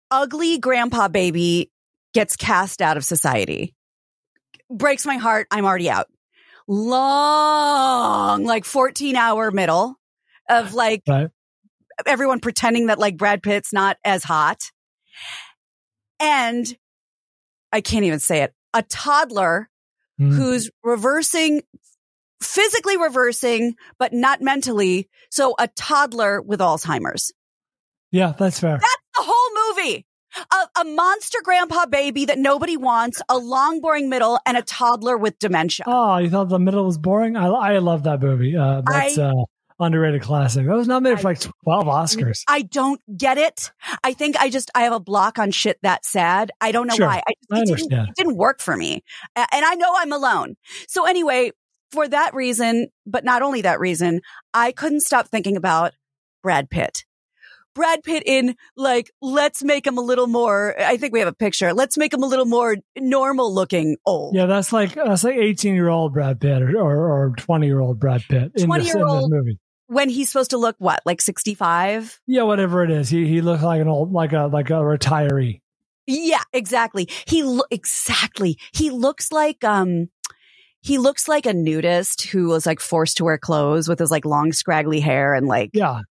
[0.10, 1.72] Ugly grandpa baby
[2.14, 3.74] gets cast out of society.
[4.70, 5.48] Breaks my heart.
[5.50, 6.08] I'm already out.
[6.68, 9.96] Long, like 14 hour middle
[10.50, 11.30] of like Right?
[12.06, 14.60] everyone pretending that like Brad Pitt's not as hot.
[16.20, 16.66] And
[17.72, 18.54] I can't even say it.
[18.74, 19.70] A toddler
[20.20, 20.36] Mhm.
[20.36, 21.62] who's reversing,
[22.42, 25.10] physically reversing, but not mentally.
[25.30, 27.32] So a toddler with Alzheimer's.
[28.12, 28.78] Yeah, that's fair.
[28.78, 30.06] That's the whole movie.
[30.52, 35.18] A, a monster grandpa baby that nobody wants, a long, boring middle, and a toddler
[35.18, 35.86] with dementia.
[35.88, 37.36] Oh, you thought the middle was boring?
[37.36, 38.56] I I love that movie.
[38.56, 39.34] Uh, that's I- uh,
[39.80, 40.68] underrated classic.
[40.68, 42.44] That was nominated I- for like twelve Oscars.
[42.48, 43.72] I don't get it.
[44.04, 46.52] I think I just I have a block on shit that sad.
[46.62, 47.08] I don't know Sure.
[47.08, 47.18] why.
[47.28, 48.08] I, it, didn't, understand.
[48.10, 49.04] it didn't work for me,
[49.36, 50.56] and I know I'm alone.
[50.88, 51.52] So anyway,
[51.92, 54.22] for that reason, but not only that reason,
[54.54, 55.94] I couldn't stop thinking about
[56.44, 57.04] Brad Pitt.
[57.74, 60.76] Brad Pitt in like, let's make him a little more.
[60.80, 61.74] I think we have a picture.
[61.74, 64.36] Let's make him a little more normal looking old.
[64.36, 68.00] Yeah, that's like that's like eighteen year old Brad Pitt or or twenty year old
[68.00, 69.60] Brad Pitt in this, 20-year-old movie.
[69.88, 72.22] When he's supposed to look what, like 65?
[72.26, 75.62] Yeah, whatever it is, he he looks like an old like a like a retiree.
[76.08, 77.10] Yeah, exactly.
[77.26, 78.58] He lo- exactly.
[78.74, 80.10] He looks like um
[80.82, 84.26] he looks like a nudist who was like forced to wear clothes with his like
[84.26, 86.02] long scraggly hair and like Yeah.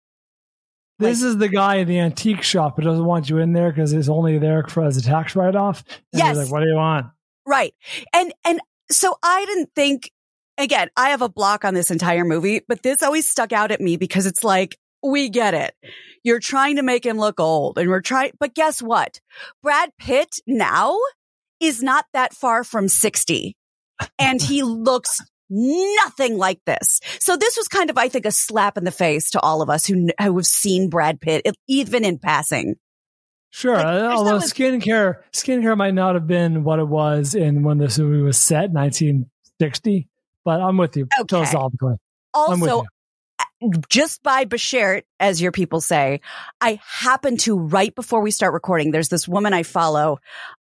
[1.00, 3.92] This is the guy in the antique shop who doesn't want you in there because
[3.92, 5.82] it's only there for as a tax write off.
[6.12, 6.36] Yes.
[6.36, 7.06] he's like, what do you want?
[7.46, 7.74] right.
[8.12, 10.10] And and so I didn't think
[10.58, 13.80] again, I have a block on this entire movie, but this always stuck out at
[13.80, 15.74] me because it's like we get it.
[16.22, 19.20] You're trying to make him look old and we're trying but guess what?
[19.62, 20.98] Brad Pitt now
[21.60, 23.56] is not that far from 60
[24.18, 25.18] and he looks
[25.50, 27.00] nothing like this.
[27.20, 29.68] So this was kind of, I think, a slap in the face to all of
[29.68, 32.76] us who, who have seen Brad Pitt, even in passing.
[33.50, 33.74] Sure.
[33.76, 37.78] Like, uh, although no- skincare skincare might not have been what it was in when
[37.78, 40.08] this movie was set, 1960.
[40.44, 41.36] But I'm with you Okay.
[41.36, 41.96] philosophically.
[42.34, 42.86] I'm with Also,
[43.60, 43.72] you.
[43.90, 46.20] just by Bashert, as your people say,
[46.60, 48.90] I happen to right before we start recording.
[48.92, 50.18] There's this woman I follow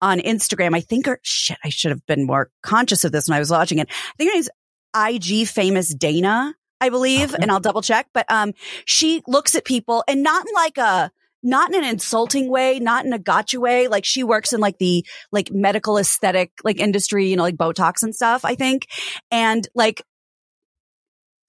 [0.03, 0.77] on Instagram.
[0.77, 1.57] I think her shit.
[1.65, 3.89] I should have been more conscious of this when I was watching it.
[3.91, 4.51] I think her name's
[4.95, 7.43] IG famous Dana, I believe, Okay.
[7.43, 8.09] and I'll double check.
[8.15, 8.53] But um,
[8.85, 11.11] she looks at people and not in like a
[11.43, 13.87] not in an insulting way, not in a gotcha way.
[13.89, 18.03] Like she works in like the like medical aesthetic like industry, you know, like Botox
[18.03, 18.45] and stuff.
[18.45, 18.87] I think,
[19.31, 20.03] and like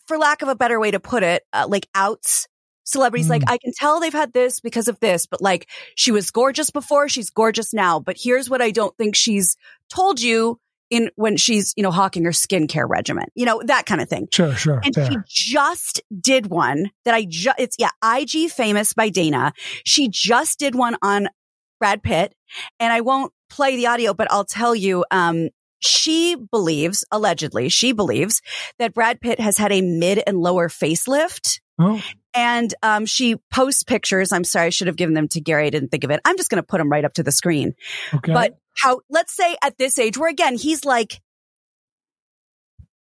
[0.08, 2.48] for lack of a better way to put it, uh, like outs
[2.84, 3.30] celebrities.
[3.30, 6.70] Like I can tell they've had this because of this, but like she was gorgeous
[6.70, 8.00] before, she's gorgeous now.
[8.00, 9.58] But here's what I don't think she's
[9.90, 10.60] told you
[10.90, 14.28] in when she's you know hawking her skincare regimen, you know that kind of thing.
[14.32, 14.82] Sure, sure.
[14.84, 15.10] And fair.
[15.12, 19.54] she just did one that I just, it's yeah, IG famous by Dana.
[19.86, 21.28] She just did one on
[21.80, 22.34] Brad Pitt
[22.80, 27.92] and I won't play the audio, but I'll tell you, um, she believes, allegedly, she
[27.92, 28.42] believes
[28.80, 31.60] that Brad Pitt has had a mid and lower facelift.
[31.78, 32.02] Oh,
[32.36, 34.32] And um, she posts pictures.
[34.32, 35.68] I'm sorry, I should have given them to Gary.
[35.68, 36.20] I didn't think of it.
[36.26, 37.74] I'm just going to put them right up to the screen.
[38.14, 38.34] okay.
[38.34, 41.22] But how, let's say at this age, where again, he's like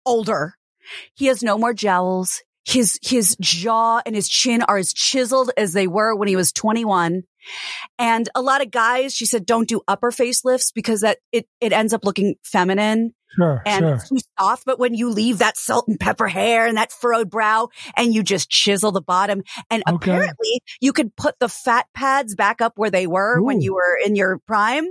[0.06, 0.56] older.
[1.16, 2.42] He has no more jowls.
[2.64, 6.52] His, his jaw and his chin are as chiseled as they were when he was
[6.52, 7.24] 21.
[8.00, 11.74] And a lot of guys, she said, don't do upper facelifts because that it, it
[11.74, 13.96] ends up looking feminine sure, and sure.
[13.96, 14.66] it's too soft.
[14.66, 18.24] But when you leave that salt and pepper hair and that furrowed brow and you
[18.24, 20.12] just chisel the bottom and Okay.
[20.12, 23.98] apparently you could put the fat pads back up where they were when you were
[24.06, 24.86] in your prime.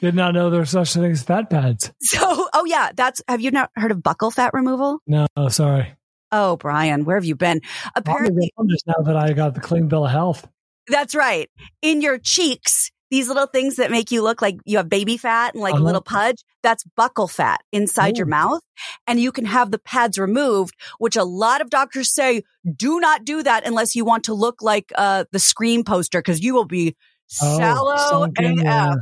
[0.00, 1.92] Did not know there was such a thing as fat pads.
[2.00, 5.00] So, oh yeah, that's, have you not heard of buccal fat removal?
[5.06, 5.94] No, sorry.
[6.32, 7.60] Oh, Bryan, where have you been?
[7.94, 10.48] Apparently, just now that I got the clean bill of health.
[10.88, 11.50] That's right.
[11.82, 15.54] In your cheeks, these little things that make you look like you have baby fat
[15.54, 15.82] and like Uh-huh.
[15.82, 18.60] a little pudge, that's buccal fat inside your mouth.
[19.06, 22.42] And you can have the pads removed, which a lot of doctors say
[22.76, 26.40] do not do that unless you want to look like uh, the Scream poster because
[26.40, 26.96] you will be
[27.42, 28.64] Oh, shallow sunk in, AF.
[28.64, 28.94] yeah.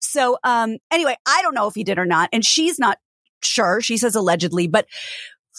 [0.00, 2.28] So, um, anyway, I don't know if he did or not.
[2.32, 2.98] And she's not
[3.42, 3.80] sure.
[3.80, 4.86] She says allegedly, but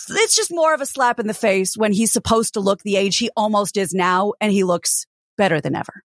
[0.09, 2.95] it's just more of a slap in the face when he's supposed to look the
[2.97, 5.05] age he almost is now and he looks
[5.37, 6.03] better than ever.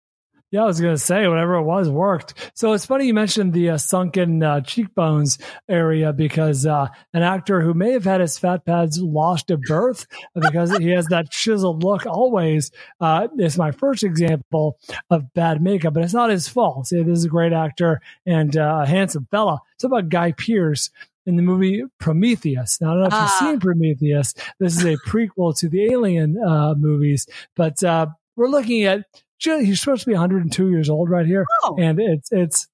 [0.49, 2.51] Yeah, I was going to say whatever it was worked.
[2.55, 5.37] So it's funny you mentioned the uh, sunken uh, cheekbones
[5.67, 10.05] area because uh, an actor who may have had his fat pads lost at birth
[10.35, 12.71] because he has that chiseled look always
[13.01, 14.77] uh, is my first example
[15.09, 16.87] of bad makeup, but it's not his fault.
[16.87, 19.59] See, this is a great actor and uh, a handsome fella.
[19.75, 20.91] It's about Guy Pearce
[21.25, 22.79] in the movie Prometheus.
[22.79, 23.39] Now, I don't know if Ah.
[23.41, 24.33] you've seen Prometheus.
[24.61, 28.07] This is a prequel to the Alien uh, movies, but uh,
[28.37, 29.03] we're looking at
[29.39, 31.75] he's supposed to be 102 years old right here, Oh.
[31.79, 32.67] and it's it's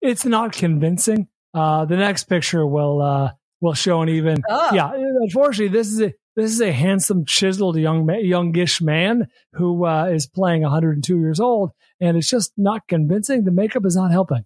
[0.00, 1.28] it's not convincing.
[1.54, 4.42] Uh, the next picture will uh, will show an even.
[4.48, 4.70] Oh.
[4.74, 10.06] Yeah, unfortunately, this is a this is a handsome, chiseled young youngish man who uh,
[10.06, 13.44] is playing 102 years old, and it's just not convincing.
[13.44, 14.44] The makeup is not helping.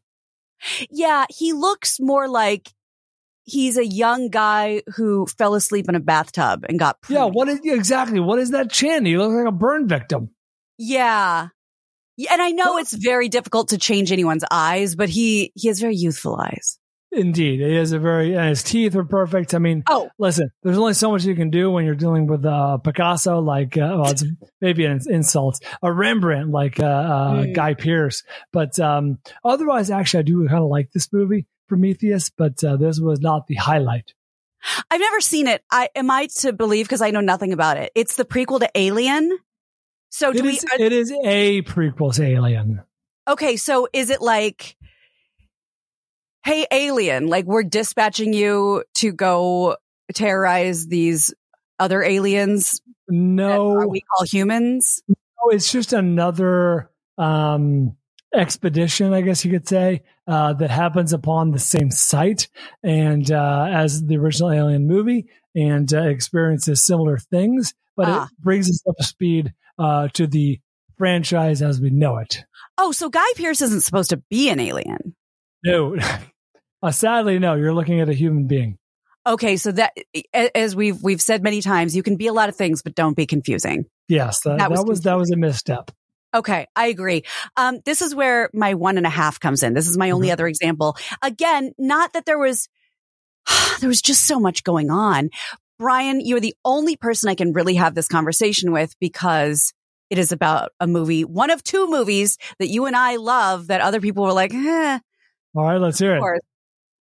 [0.90, 2.70] Yeah, he looks more like
[3.44, 7.34] he's a young guy who fell asleep in a bathtub and got Yeah, pruny.
[7.34, 8.18] what is exactly?
[8.20, 9.04] What is that chin?
[9.04, 10.30] He looks like a burn victim.
[10.78, 11.48] Yeah.
[12.18, 15.80] Yeah, and I know it's very difficult to change anyone's eyes, but he he has
[15.80, 16.78] very youthful eyes.
[17.12, 19.54] Indeed, he has a very and his teeth are perfect.
[19.54, 22.44] I mean, Oh, listen, there's only so much you can do when you're dealing with
[22.44, 24.24] uh, Picasso, like uh, well, it's
[24.62, 27.54] maybe an insult, a Rembrandt, like uh, uh, Mm.
[27.54, 28.22] Guy Pearce.
[28.52, 32.30] But um, otherwise, actually, I do kind of like this movie, Prometheus.
[32.30, 34.12] But uh, this was not the highlight.
[34.90, 35.62] I've never seen it.
[35.70, 37.92] I am I to believe because I know nothing about it.
[37.94, 39.38] It's the prequel to Alien.
[40.16, 42.80] So do It we is, are- it is a prequel to Alien.
[43.28, 44.76] Okay, so is it like
[46.42, 49.76] Hey alien, like we're dispatching you to go
[50.14, 51.34] terrorize these
[51.78, 55.02] other aliens No, we call humans?
[55.06, 56.88] no, it's just another
[57.18, 57.94] um,
[58.32, 62.48] expedition, I guess you could say, uh, that happens upon the same site
[62.82, 68.24] and uh, as the original Alien movie, and uh, experiences similar things, but Ah.
[68.32, 70.60] it brings us up to speed uh, to the
[70.98, 72.44] franchise as we know it.
[72.78, 75.14] Oh, so Guy Pearce isn't supposed to be an alien.
[75.64, 75.96] No,
[76.82, 77.54] uh, sadly, no.
[77.54, 78.78] You're looking at a human being.
[79.26, 79.92] Okay, so that
[80.54, 83.16] as we've we've said many times, you can be a lot of things, but don't
[83.16, 83.86] be confusing.
[84.08, 85.90] Yes, that, That that was was that was a misstep.
[86.34, 87.24] Okay, I agree.
[87.56, 89.74] Um, this is where my one and a half comes in.
[89.74, 90.32] This is my only Mhm.
[90.32, 90.96] other example.
[91.22, 92.68] Again, not that there was,
[93.80, 95.30] there was just so much going on.
[95.78, 99.72] Bryan, you're the only person I can really have this conversation with because
[100.10, 103.80] it is about a movie, one of two movies that you and I love that
[103.80, 104.98] other people were like, eh,
[105.54, 106.42] All right, let's hear of it.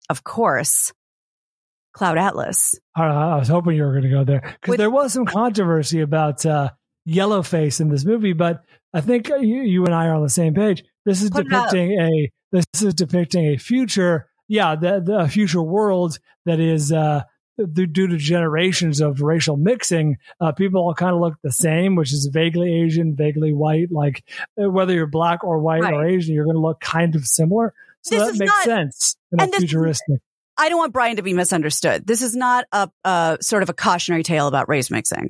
[0.09, 0.93] of course.
[1.93, 2.75] Cloud Atlas.
[2.97, 5.99] Right, I was hoping you were going to go there because there was some controversy
[5.99, 6.69] about uh,
[7.07, 8.63] Yellowface in this movie, but
[8.93, 10.83] I think you, you and I are on the same page.
[11.05, 16.59] This is depicting a this is depicting a future, yeah, the, the future world that
[16.59, 17.23] is uh,
[17.57, 20.17] due due to generations of racial mixing.
[20.39, 23.91] Uh, people all kind of look the same, which is vaguely Asian, vaguely white.
[23.91, 24.23] Like
[24.61, 27.73] uh, whether you're black or white or Asian, you're going to look kind of similar.
[28.01, 30.21] So This that makes not- sense in a and is- futuristic.
[30.57, 32.05] I don't want Bryan to be misunderstood.
[32.05, 35.29] This is not a, a sort of a cautionary tale about race mixing.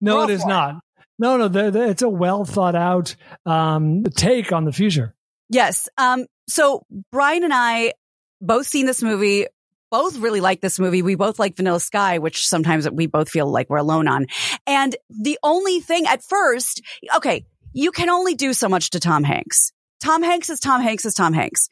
[0.00, 0.48] No, it is it.
[0.48, 0.76] not.
[1.18, 5.14] No, no, they're, they're- it's a well thought out um, take on the future.
[5.50, 5.88] Yes.
[5.98, 7.94] Um, so Bryan and I
[8.40, 9.46] both seen this movie,
[9.90, 11.02] both really like this movie.
[11.02, 14.26] We both like Vanilla Sky, which sometimes we both feel like we're alone on.
[14.66, 16.82] And the only thing at first,
[17.16, 19.72] okay, you can only do so much to Tom Hanks.
[20.00, 21.68] Tom Hanks is Tom Hanks is Tom Hanks.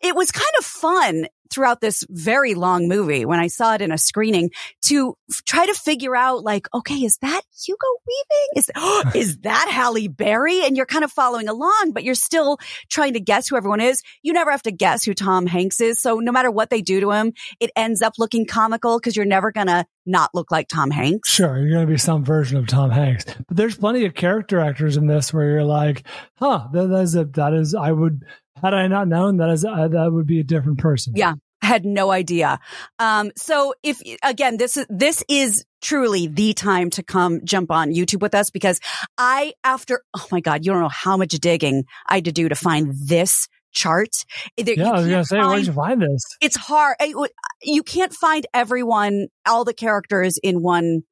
[0.00, 3.92] It was kind of fun throughout this very long movie when I saw it in
[3.92, 4.50] a screening
[4.86, 8.48] to f- try to figure out like, okay, is that Hugo Weaving?
[8.56, 8.70] Is,
[9.28, 10.64] is that Halle Berry?
[10.64, 12.58] And you're kind of following along, but you're still
[12.90, 14.02] trying to guess who everyone is.
[14.22, 16.00] You never have to guess who Tom Hanks is.
[16.00, 19.26] So no matter what they do to him, it ends up looking comical because you're
[19.26, 21.30] never going to not look like Tom Hanks.
[21.30, 24.60] Sure, you're going to be some version of Tom Hanks, but there's plenty of character
[24.60, 26.04] actors in this where you're like,
[26.36, 28.24] huh, that, is a, that is I would
[28.62, 31.14] had I not known that is uh, that would be a different person.
[31.16, 31.34] Yeah.
[31.64, 32.58] I had no idea.
[32.98, 37.90] Um, so if again, this is, this is truly the time to come jump on
[37.92, 38.80] YouTube with us because
[39.16, 42.48] I, after, oh my God, you don't know how much digging I had to do
[42.48, 44.08] to find this chart.
[44.56, 46.24] There- Yeah, I was gonna say, where'd you find this?
[46.40, 46.96] it's hard.
[47.00, 47.14] I-
[47.62, 51.02] You can't find everyone, all the characters in one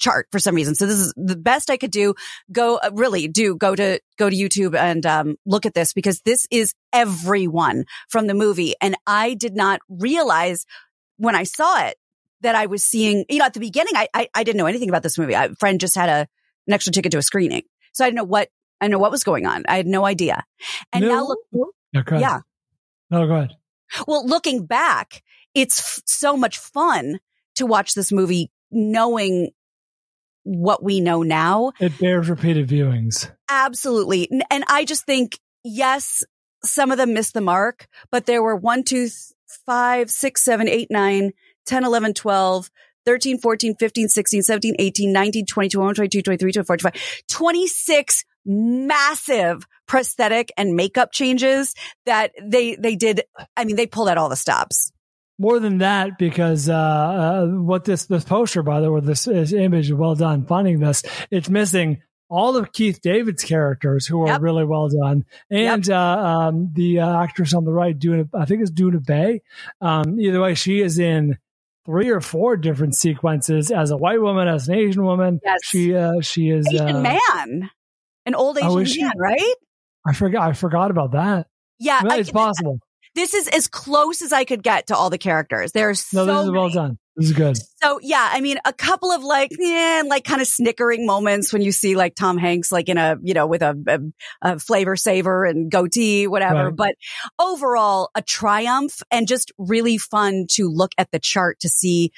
[0.00, 0.74] chart for some reason.
[0.74, 2.14] So this is the best I could do.
[2.50, 6.20] Go uh, really do go to go to YouTube and um, look at this because
[6.22, 10.66] this is everyone from the movie, and I did not realize
[11.18, 11.96] when I saw it
[12.40, 13.24] that I was seeing.
[13.28, 15.34] You know, at the beginning, I I, I didn't know anything about this movie.
[15.34, 16.26] A friend just had a
[16.66, 18.48] an extra ticket to a screening, so I didn't know what
[18.80, 19.64] I didn't know what was going on.
[19.68, 20.44] I had no idea.
[20.92, 21.38] And now look,
[21.94, 22.20] ahead.
[22.20, 22.40] yeah.
[23.10, 23.56] No, go ahead.
[24.06, 25.22] Well, looking back,
[25.54, 27.18] it's f- so much fun
[27.56, 29.50] to watch this movie knowing
[30.44, 31.72] what we know now.
[31.80, 33.30] It bears repeated viewings.
[33.48, 34.28] Absolutely.
[34.50, 36.24] And I just think, yes,
[36.64, 39.32] some of them missed the mark, but there were one, two, th-
[39.66, 41.32] five, six, seven, eight, nine,
[41.66, 42.70] 10, 11, 12,
[43.06, 49.66] 13, 14, 15, 16, 17, 18, 19, 20, 21, 22, 23, 24, 25, 26 massive
[49.86, 51.74] prosthetic and makeup changes
[52.06, 53.22] that they, they did.
[53.56, 54.92] I mean, they pulled out all the stops.
[55.40, 59.54] More than that, because uh, uh, what this this poster, by the way, this, this
[59.54, 61.02] image, well done finding this.
[61.30, 64.42] It's missing all of Keith David's characters, who are Yep.
[64.42, 68.60] really well done, and uh, um, the uh, actress on the right, Doona, I think
[68.60, 69.40] it's Doona Bae.
[69.80, 71.38] Um, either way, she is in
[71.86, 75.40] three or four different sequences as a white woman, as an Asian woman.
[75.42, 75.58] Yes.
[75.64, 76.68] She uh, she is.
[76.70, 77.70] Asian uh, man,
[78.26, 79.02] an old Oh, Asian she?
[79.02, 79.54] man, right?
[80.06, 80.50] I forgot.
[80.50, 81.46] I forgot about that.
[81.78, 82.78] Yeah, Well, I- it's possible.
[83.14, 85.72] This is as close as I could get to all the characters.
[85.72, 86.74] There's No, so this is well many.
[86.74, 86.98] done.
[87.16, 87.58] This is good.
[87.82, 91.60] So yeah, I mean, a couple of like, yeah, like kind of snickering moments when
[91.60, 93.76] you see like Tom Hanks, like in a, you know, with a,
[94.42, 96.66] a, a flavor saver and goatee, whatever.
[96.66, 96.76] Right.
[96.76, 96.94] But
[97.38, 102.12] overall, a triumph and just really fun to look at the chart to see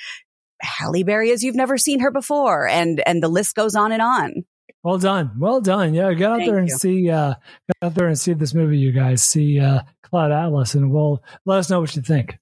[0.61, 2.69] Halle Berry as you've never seen her before.
[2.69, 4.45] And, and the list goes on and on.
[4.83, 5.33] Well done.
[5.39, 5.95] Well done.
[5.95, 6.77] Yeah, get out Thank there and you.
[6.77, 7.35] see uh
[7.69, 9.23] get out there and see this movie, you guys.
[9.23, 12.39] See uh Cloud Atlas and we'll let us know what you think.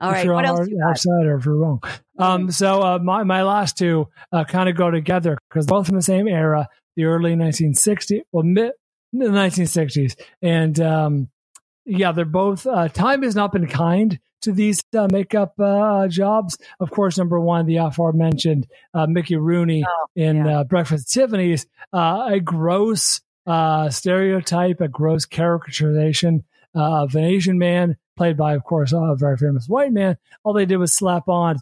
[0.00, 0.24] All if right.
[0.24, 1.82] you're What on else our, our side or if you're wrong.
[2.18, 5.96] Um so uh my, my last two uh kind of go together because both from
[5.96, 8.72] the same era, the early 1960s, well mid
[9.12, 10.14] the 1960s.
[10.40, 11.28] And um
[11.84, 16.58] yeah, they're both uh time has not been kind to these uh, makeup uh, jobs.
[16.80, 20.60] Of course, number one, the aforementioned uh, Mickey Rooney Oh, in yeah.
[20.60, 26.42] uh, Breakfast at Tiffany's, uh, a gross uh, stereotype, a gross caricaturization
[26.74, 30.16] uh, of an Asian man, played by, of course, a very famous white man.
[30.42, 31.58] All they did was slap on.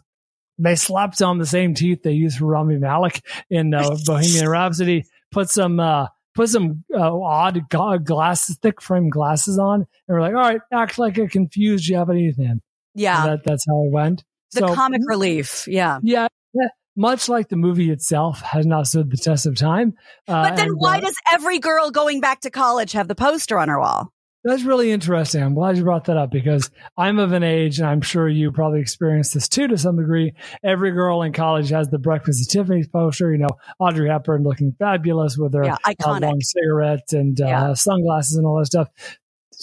[0.57, 5.05] They slapped on the same teeth they used for Rami Malek in uh, Bohemian Rhapsody.
[5.31, 10.33] Put some, uh, put some uh, odd glasses, thick frame glasses on, and we're like,
[10.33, 12.61] all right, act like a confused Japanese man.
[12.93, 13.25] Yeah.
[13.27, 14.23] That, that's how it went.
[14.53, 15.67] the So- comic relief.
[15.67, 15.99] Yeah.
[16.03, 19.93] yeah, yeah, much like the movie itself has not stood the test of time.
[20.27, 23.15] Uh, But then and, why uh, does every girl going back to college have the
[23.15, 24.11] poster on her wall?
[24.43, 25.43] That's really interesting?
[25.43, 28.51] I'm glad you brought that up because I'm of an age, and I'm sure you
[28.51, 30.33] probably experienced this too to some degree.
[30.63, 33.31] Every girl in college has the Breakfast at Tiffany's poster.
[33.31, 35.75] You know, Audrey Hepburn looking fabulous with her Yeah.
[35.85, 36.21] uh, Iconic.
[36.21, 37.73] long cigarette and uh, Yeah.
[37.73, 38.87] sunglasses and all that stuff.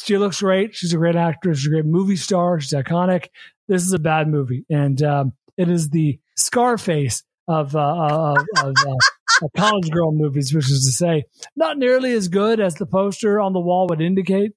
[0.02, 0.74] She looks great.
[0.76, 1.58] She's a great actress.
[1.58, 2.60] She's a great movie star.
[2.60, 3.28] She's iconic.
[3.66, 8.74] This is a bad movie, and um, it is the Scarface of uh, of, of
[8.86, 8.96] uh,
[9.42, 11.24] of college girl movies, which is to say,
[11.56, 14.52] not nearly as good as the poster on the wall would indicate.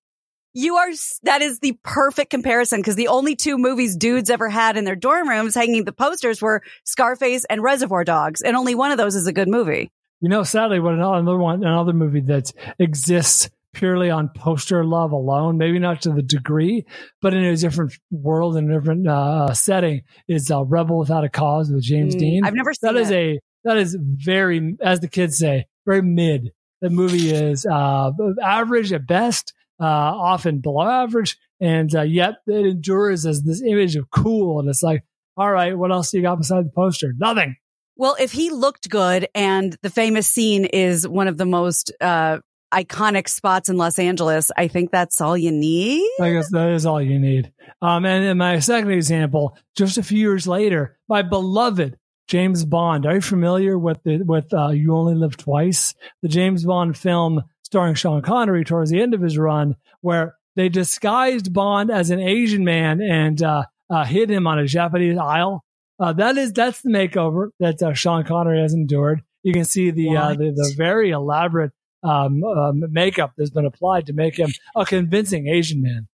[0.54, 0.90] You are,
[1.24, 4.96] that is the perfect comparison because the only two movies dudes ever had in their
[4.98, 8.42] dorm rooms hanging the posters were Scarface and Reservoir Dogs.
[8.42, 9.90] And only one of those is a good movie.
[10.20, 15.58] You know, sadly, what another one, another movie that exists purely on poster love alone,
[15.58, 16.86] maybe not to the degree,
[17.22, 21.30] but in a different world and a different uh, setting, is uh, Rebel Without a
[21.30, 22.46] Cause with James Mm, Dean.
[22.46, 23.16] I've never seen That is it.
[23.16, 26.52] a that is very, as the kids say, very mid.
[26.82, 28.12] The movie is uh,
[28.44, 33.96] average at best, uh, often below average, and uh, yet it endures as this image
[33.96, 34.60] of cool.
[34.60, 35.04] And it's like,
[35.36, 37.14] all right, what else do you got beside the poster?
[37.18, 37.56] Nothing.
[37.98, 42.40] Well, if he looked good and the famous scene is one of the most uh,
[42.74, 46.10] iconic spots in Los Angeles, I think that's all you need.
[46.20, 47.52] I guess that is all you need.
[47.82, 53.06] Um, and in my second example, just a few years later, my beloved James Bond.
[53.06, 57.44] Are you familiar with the with uh, You Only Live Twice, the James Bond film
[57.72, 62.20] starring Sean Connery towards the end of his run, where they disguised Bond as an
[62.20, 65.64] Asian man and uh, uh, hid him on a Japanese isle.
[65.98, 69.22] Uh, that is that's the makeover that uh, Sean Connery has endured.
[69.44, 71.72] You can see the uh, the, the very elaborate
[72.04, 76.08] um, um, makeup that's been applied to make him a convincing Asian man.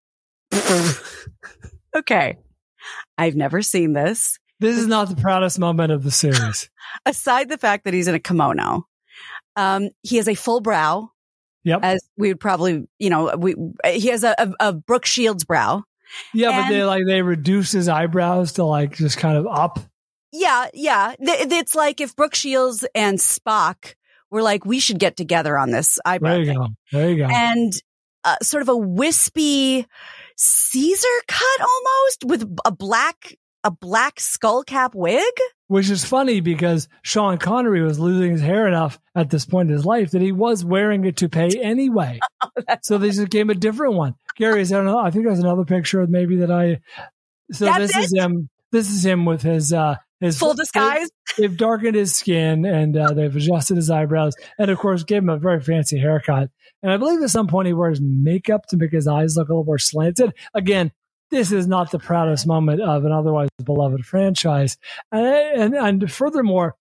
[1.96, 2.38] okay.
[3.18, 4.38] I've never seen this.
[4.60, 6.70] This is not the proudest moment of the series.
[7.06, 8.88] Aside the fact that he's in a kimono,
[9.56, 11.12] um, he has a full brow.
[11.64, 11.80] Yep.
[11.84, 13.56] As we would probably, you know, we
[13.86, 15.84] he has a, a, a Brooke Shields brow.
[16.34, 19.80] Yeah, but they like they reduce his eyebrows to like just kind of up.
[20.32, 21.16] Yeah, yeah.
[21.20, 23.96] It's like if Brooke Shields and Spock
[24.30, 26.58] were like, we should get together on this eyebrow There you thing.
[26.58, 26.68] go.
[26.92, 27.26] There you go.
[27.26, 27.74] And
[28.24, 29.86] uh, sort of a wispy
[30.38, 33.36] Caesar cut almost with a black
[33.68, 35.24] a black skull cap wig.
[35.68, 39.76] Which is funny because Sean Connery was losing his hair enough at this point in
[39.76, 42.22] his life that he was wearing a toupee anyway.
[42.82, 44.16] so they just gave him a different one.
[44.38, 46.80] Gary, is there another, I think there's another picture maybe that I.
[47.52, 48.50] So That's this is him.
[48.72, 51.10] This is him with his uh his Full disguise.
[51.38, 55.30] They've darkened his skin and uh, they've adjusted his eyebrows and of course gave him
[55.30, 56.50] a very fancy haircut.
[56.82, 59.52] And I believe at some point he wears makeup to make his eyes look a
[59.52, 60.34] little more slanted.
[60.56, 60.92] Again,
[61.32, 64.78] this is not the proudest moment of an otherwise beloved franchise.
[65.12, 66.76] And, and, and furthermore,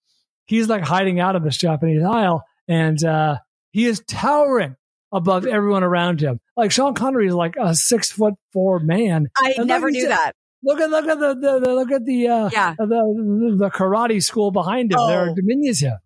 [0.46, 3.38] he's like hiding out of this Japanese isle and uh,
[3.72, 4.76] he is towering
[5.12, 6.40] above everyone around him.
[6.56, 9.28] Like Sean Connery is like a six foot four man.
[9.36, 10.32] I And never knew that.
[10.62, 12.74] Look at look at the, the, the look at the uh, Yeah.
[12.78, 14.98] the, the karate school behind him.
[15.06, 15.34] There are Oh.
[15.34, 15.98] diminutive.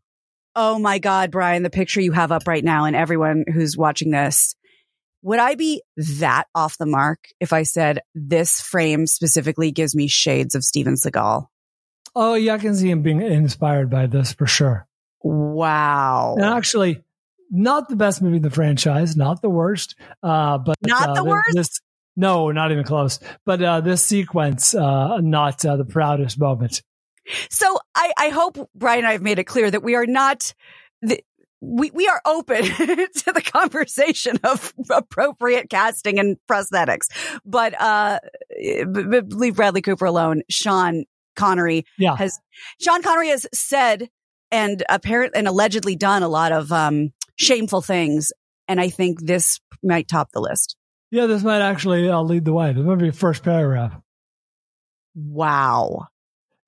[0.57, 4.11] Oh my God, Bryan, the picture you have up right now and everyone who's watching
[4.11, 4.57] this.
[5.23, 5.83] Would I be
[6.19, 10.95] that off the mark if I said this frame specifically gives me shades of Steven
[10.95, 11.47] Seagal?
[12.15, 14.87] Oh yeah, I can see him being inspired by this for sure.
[15.23, 16.35] Wow.
[16.37, 17.03] And actually,
[17.51, 19.97] not the best movie in the franchise, not the worst.
[20.23, 21.55] Uh, but Not uh, the worst?
[21.55, 21.81] This,
[22.17, 23.21] no, not even close.
[23.45, 26.83] But uh, this sequence, uh, not uh, the proudest moment.
[27.51, 30.55] So I, I hope Bryan and I have made it clear that we are not,
[31.03, 31.21] the,
[31.61, 37.09] we, we are open to the conversation of appropriate casting and prosthetics,
[37.45, 38.19] but, uh,
[38.59, 40.43] b- leave Bradley Cooper alone.
[40.51, 41.05] Sean
[41.37, 42.17] Connery Yeah.
[42.17, 42.39] has,
[42.81, 44.09] Sean Connery has said
[44.51, 48.33] and apparent and allegedly done a lot of, um, shameful things.
[48.69, 50.77] And I think this might top the list.
[51.11, 52.73] Yeah, this might actually uh, lead the way.
[52.73, 53.95] This might be first paragraph.
[55.15, 56.07] Wow.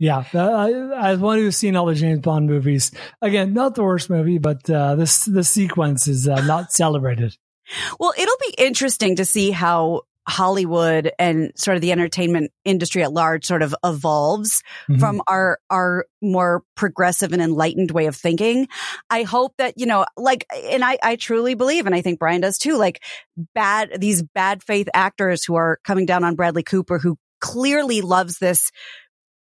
[0.03, 0.69] Yeah, uh,
[1.01, 2.91] as one who's seen all the James Bond movies,
[3.21, 7.37] again, not the worst movie, but uh, this this sequence is uh, not celebrated.
[8.01, 13.13] Well, it'll be interesting to see how Hollywood and sort of the entertainment industry at
[13.13, 14.99] large sort of evolves Mhm.
[14.99, 18.67] from our our more progressive and enlightened way of thinking.
[19.09, 22.41] I hope that, you know, like and I I truly believe and I think Bryan
[22.41, 23.01] does too, like
[23.55, 28.39] bad these bad faith actors who are coming down on Bradley Cooper who clearly loves
[28.39, 28.71] this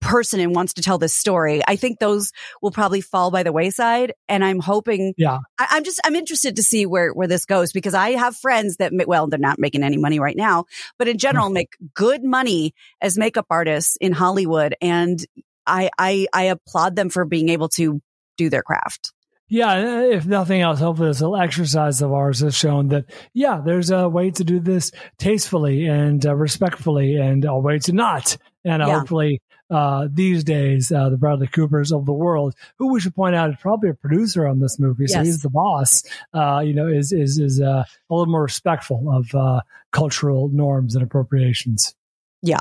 [0.01, 1.61] person and wants to tell this story.
[1.67, 2.31] I think those
[2.61, 5.39] will probably fall by the wayside and I'm hoping Yeah.
[5.57, 8.77] I, I'm just I'm interested to see where where this goes because I have friends
[8.77, 10.65] that well they're not making any money right now,
[10.97, 15.23] but in general make good money as makeup artists in Hollywood, and
[15.65, 18.01] I I I applaud them for being able to
[18.37, 19.11] do their craft.
[19.51, 23.89] Yeah, if nothing else, hopefully this little exercise of ours has shown that, yeah, there's
[23.89, 28.37] a way to do this tastefully and uh, respectfully and a way to not.
[28.63, 28.99] And uh, Yeah.
[28.99, 33.35] hopefully uh, these days, uh, the Bradley Coopers of the world, who we should point
[33.35, 35.25] out is probably a producer on this movie, so Yes.
[35.25, 36.03] he's the boss,
[36.33, 39.61] uh, you know, is, is, is uh, a little more respectful of uh,
[39.91, 41.93] cultural norms and appropriations.
[42.41, 42.59] Yeah.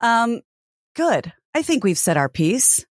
[0.00, 0.40] Um,
[0.94, 1.32] good.
[1.54, 2.84] I think we've said our piece.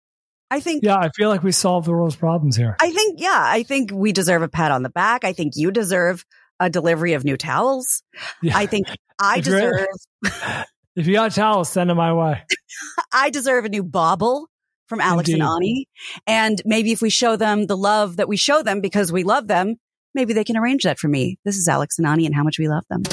[0.50, 0.84] I think.
[0.84, 2.78] Yeah, I feel like we solved the world's problems here.
[2.82, 3.20] I think.
[3.20, 3.38] Yeah.
[3.38, 5.26] I think we deserve a pat on the back.
[5.26, 6.26] I think you deserve
[6.60, 8.02] a delivery of new towels.
[8.42, 8.58] Yeah.
[8.58, 8.88] I think
[9.20, 9.88] I deserve.
[10.98, 12.42] If you got towels, send them my way.
[13.14, 14.50] I deserve a new bauble
[14.88, 15.88] from Alex and Ani.
[16.26, 19.48] And maybe if we show them the love that we show them because we love
[19.48, 19.76] them,
[20.16, 21.38] maybe they can arrange that for me.
[21.46, 23.04] This is Alex and Ani and how much we love them.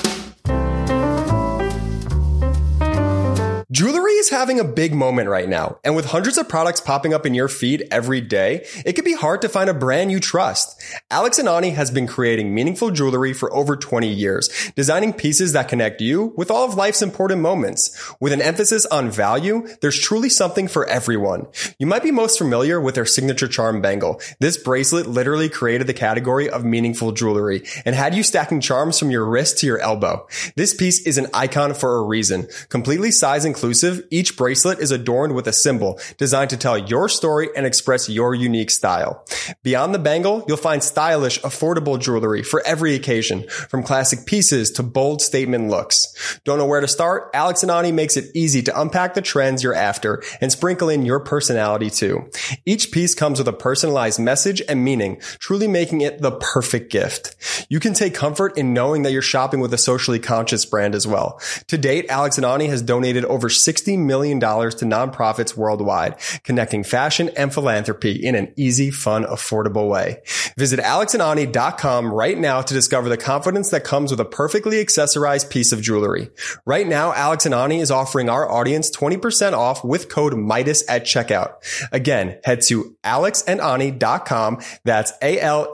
[3.74, 7.26] Jewelry is having a big moment right now, and with hundreds of products popping up
[7.26, 10.80] in your feed every day, it can be hard to find a brand you trust.
[11.10, 15.66] Alex and Ani has been creating meaningful jewelry for over 20 years, designing pieces that
[15.66, 18.14] connect you with all of life's important moments.
[18.20, 21.48] With an emphasis on value, there's truly something for everyone.
[21.80, 24.20] You might be most familiar with their signature charm bangle.
[24.38, 29.10] This bracelet literally created the category of meaningful jewelry and had you stacking charms from
[29.10, 30.28] your wrist to your elbow.
[30.54, 32.46] This piece is an icon for a reason.
[32.68, 37.48] Completely size inclusive, each bracelet is adorned with a symbol designed to tell your story
[37.56, 39.24] and express your unique style.
[39.62, 44.82] Beyond the bangle, you'll find stylish, affordable jewelry for every occasion, from classic pieces to
[44.82, 46.38] bold statement looks.
[46.44, 47.30] Don't know where to start?
[47.32, 51.06] Alex and Ani makes it easy to unpack the trends you're after and sprinkle in
[51.06, 52.30] your personality too.
[52.66, 57.34] Each piece comes with a personalized message and meaning, truly making it the perfect gift.
[57.70, 61.06] You can take comfort in knowing that you're shopping with a socially conscious brand as
[61.06, 61.40] well.
[61.68, 66.82] To date, Alex and Ani has donated over over $60 million to nonprofits worldwide, connecting
[66.82, 70.22] fashion and philanthropy in an easy, fun, affordable way.
[70.56, 75.72] Visit alexandani.com right now to discover the confidence that comes with a perfectly accessorized piece
[75.72, 76.30] of jewelry.
[76.64, 81.04] Right now, Alex and Ani is offering our audience 20% off with code MIDAS at
[81.04, 81.56] checkout.
[81.92, 84.62] Again, head to alexandani.com.
[84.84, 85.64] That's A-L-E-X-A-N-D-A-N-I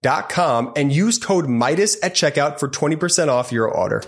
[0.00, 4.04] dot com and use code MIDAS at checkout for 20% off your order.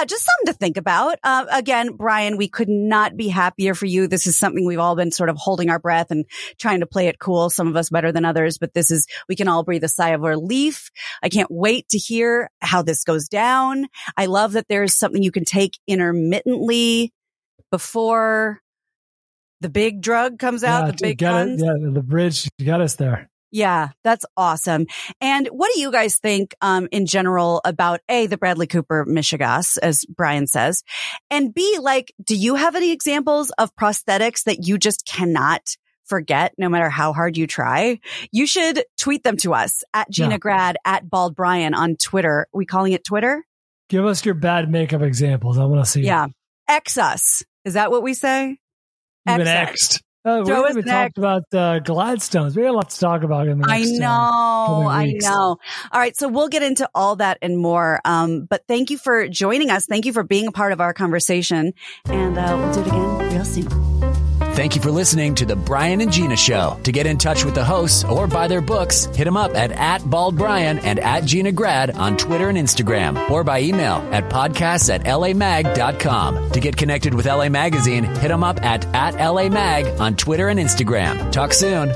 [0.00, 1.18] Yeah, just something to think about.
[1.22, 4.06] Uh, again, Bryan, we could not be happier for you.
[4.06, 6.24] This is something we've all been sort of holding our breath and
[6.58, 7.50] trying to play it cool.
[7.50, 10.10] Some of us better than others, but this is, we can all breathe a sigh
[10.10, 10.90] of relief.
[11.22, 13.88] I can't wait to hear how this goes down.
[14.16, 17.12] I love that there's something you can take intermittently
[17.70, 18.60] before
[19.60, 21.62] the big drug comes out, Yeah, the big guns.
[21.62, 23.28] it, yeah, the bridge got us there.
[23.52, 24.86] Yeah, that's awesome.
[25.20, 29.76] And what do you guys think, um, in general about A, the Bradley Cooper mishegas,
[29.82, 30.84] as Bryan says,
[31.30, 36.52] and B, like, do you have any examples of prosthetics that you just cannot forget
[36.58, 37.98] no matter how hard you try?
[38.30, 40.38] You should tweet them to us at Gina Yeah.
[40.38, 42.46] Grad, at Bald Bryan on Twitter.
[42.52, 43.44] we calling it Twitter?
[43.88, 45.58] Give us your bad makeup examples.
[45.58, 46.02] I want to see.
[46.02, 46.28] Yeah.
[46.68, 47.42] X us.
[47.64, 48.58] Is that what we say?
[49.26, 50.02] You've been X Xed.
[50.22, 52.54] Uh, we haven't even talked about uh, Gladstones.
[52.54, 53.92] We got a lot to talk about in the I next.
[53.92, 55.58] uh, know, coming I know.
[55.92, 58.00] All right, so we'll get into all that and more.
[58.04, 59.86] Um, but thank you for joining us.
[59.86, 61.72] Thank you for being a part of our conversation,
[62.04, 64.19] and uh, we'll do it again real soon.
[64.52, 66.78] Thank you for listening to the Bryan and Gina Show.
[66.82, 69.70] To get in touch with the hosts or buy their books, hit them up at,
[69.70, 74.92] at baldbryan and at Gina Grad on Twitter and Instagram or by email at podcasts
[74.92, 76.50] at lamag.com.
[76.50, 80.48] To get connected with LA Magazine, hit them up at, at LA Mag on Twitter
[80.48, 81.30] and Instagram.
[81.30, 81.90] Talk soon.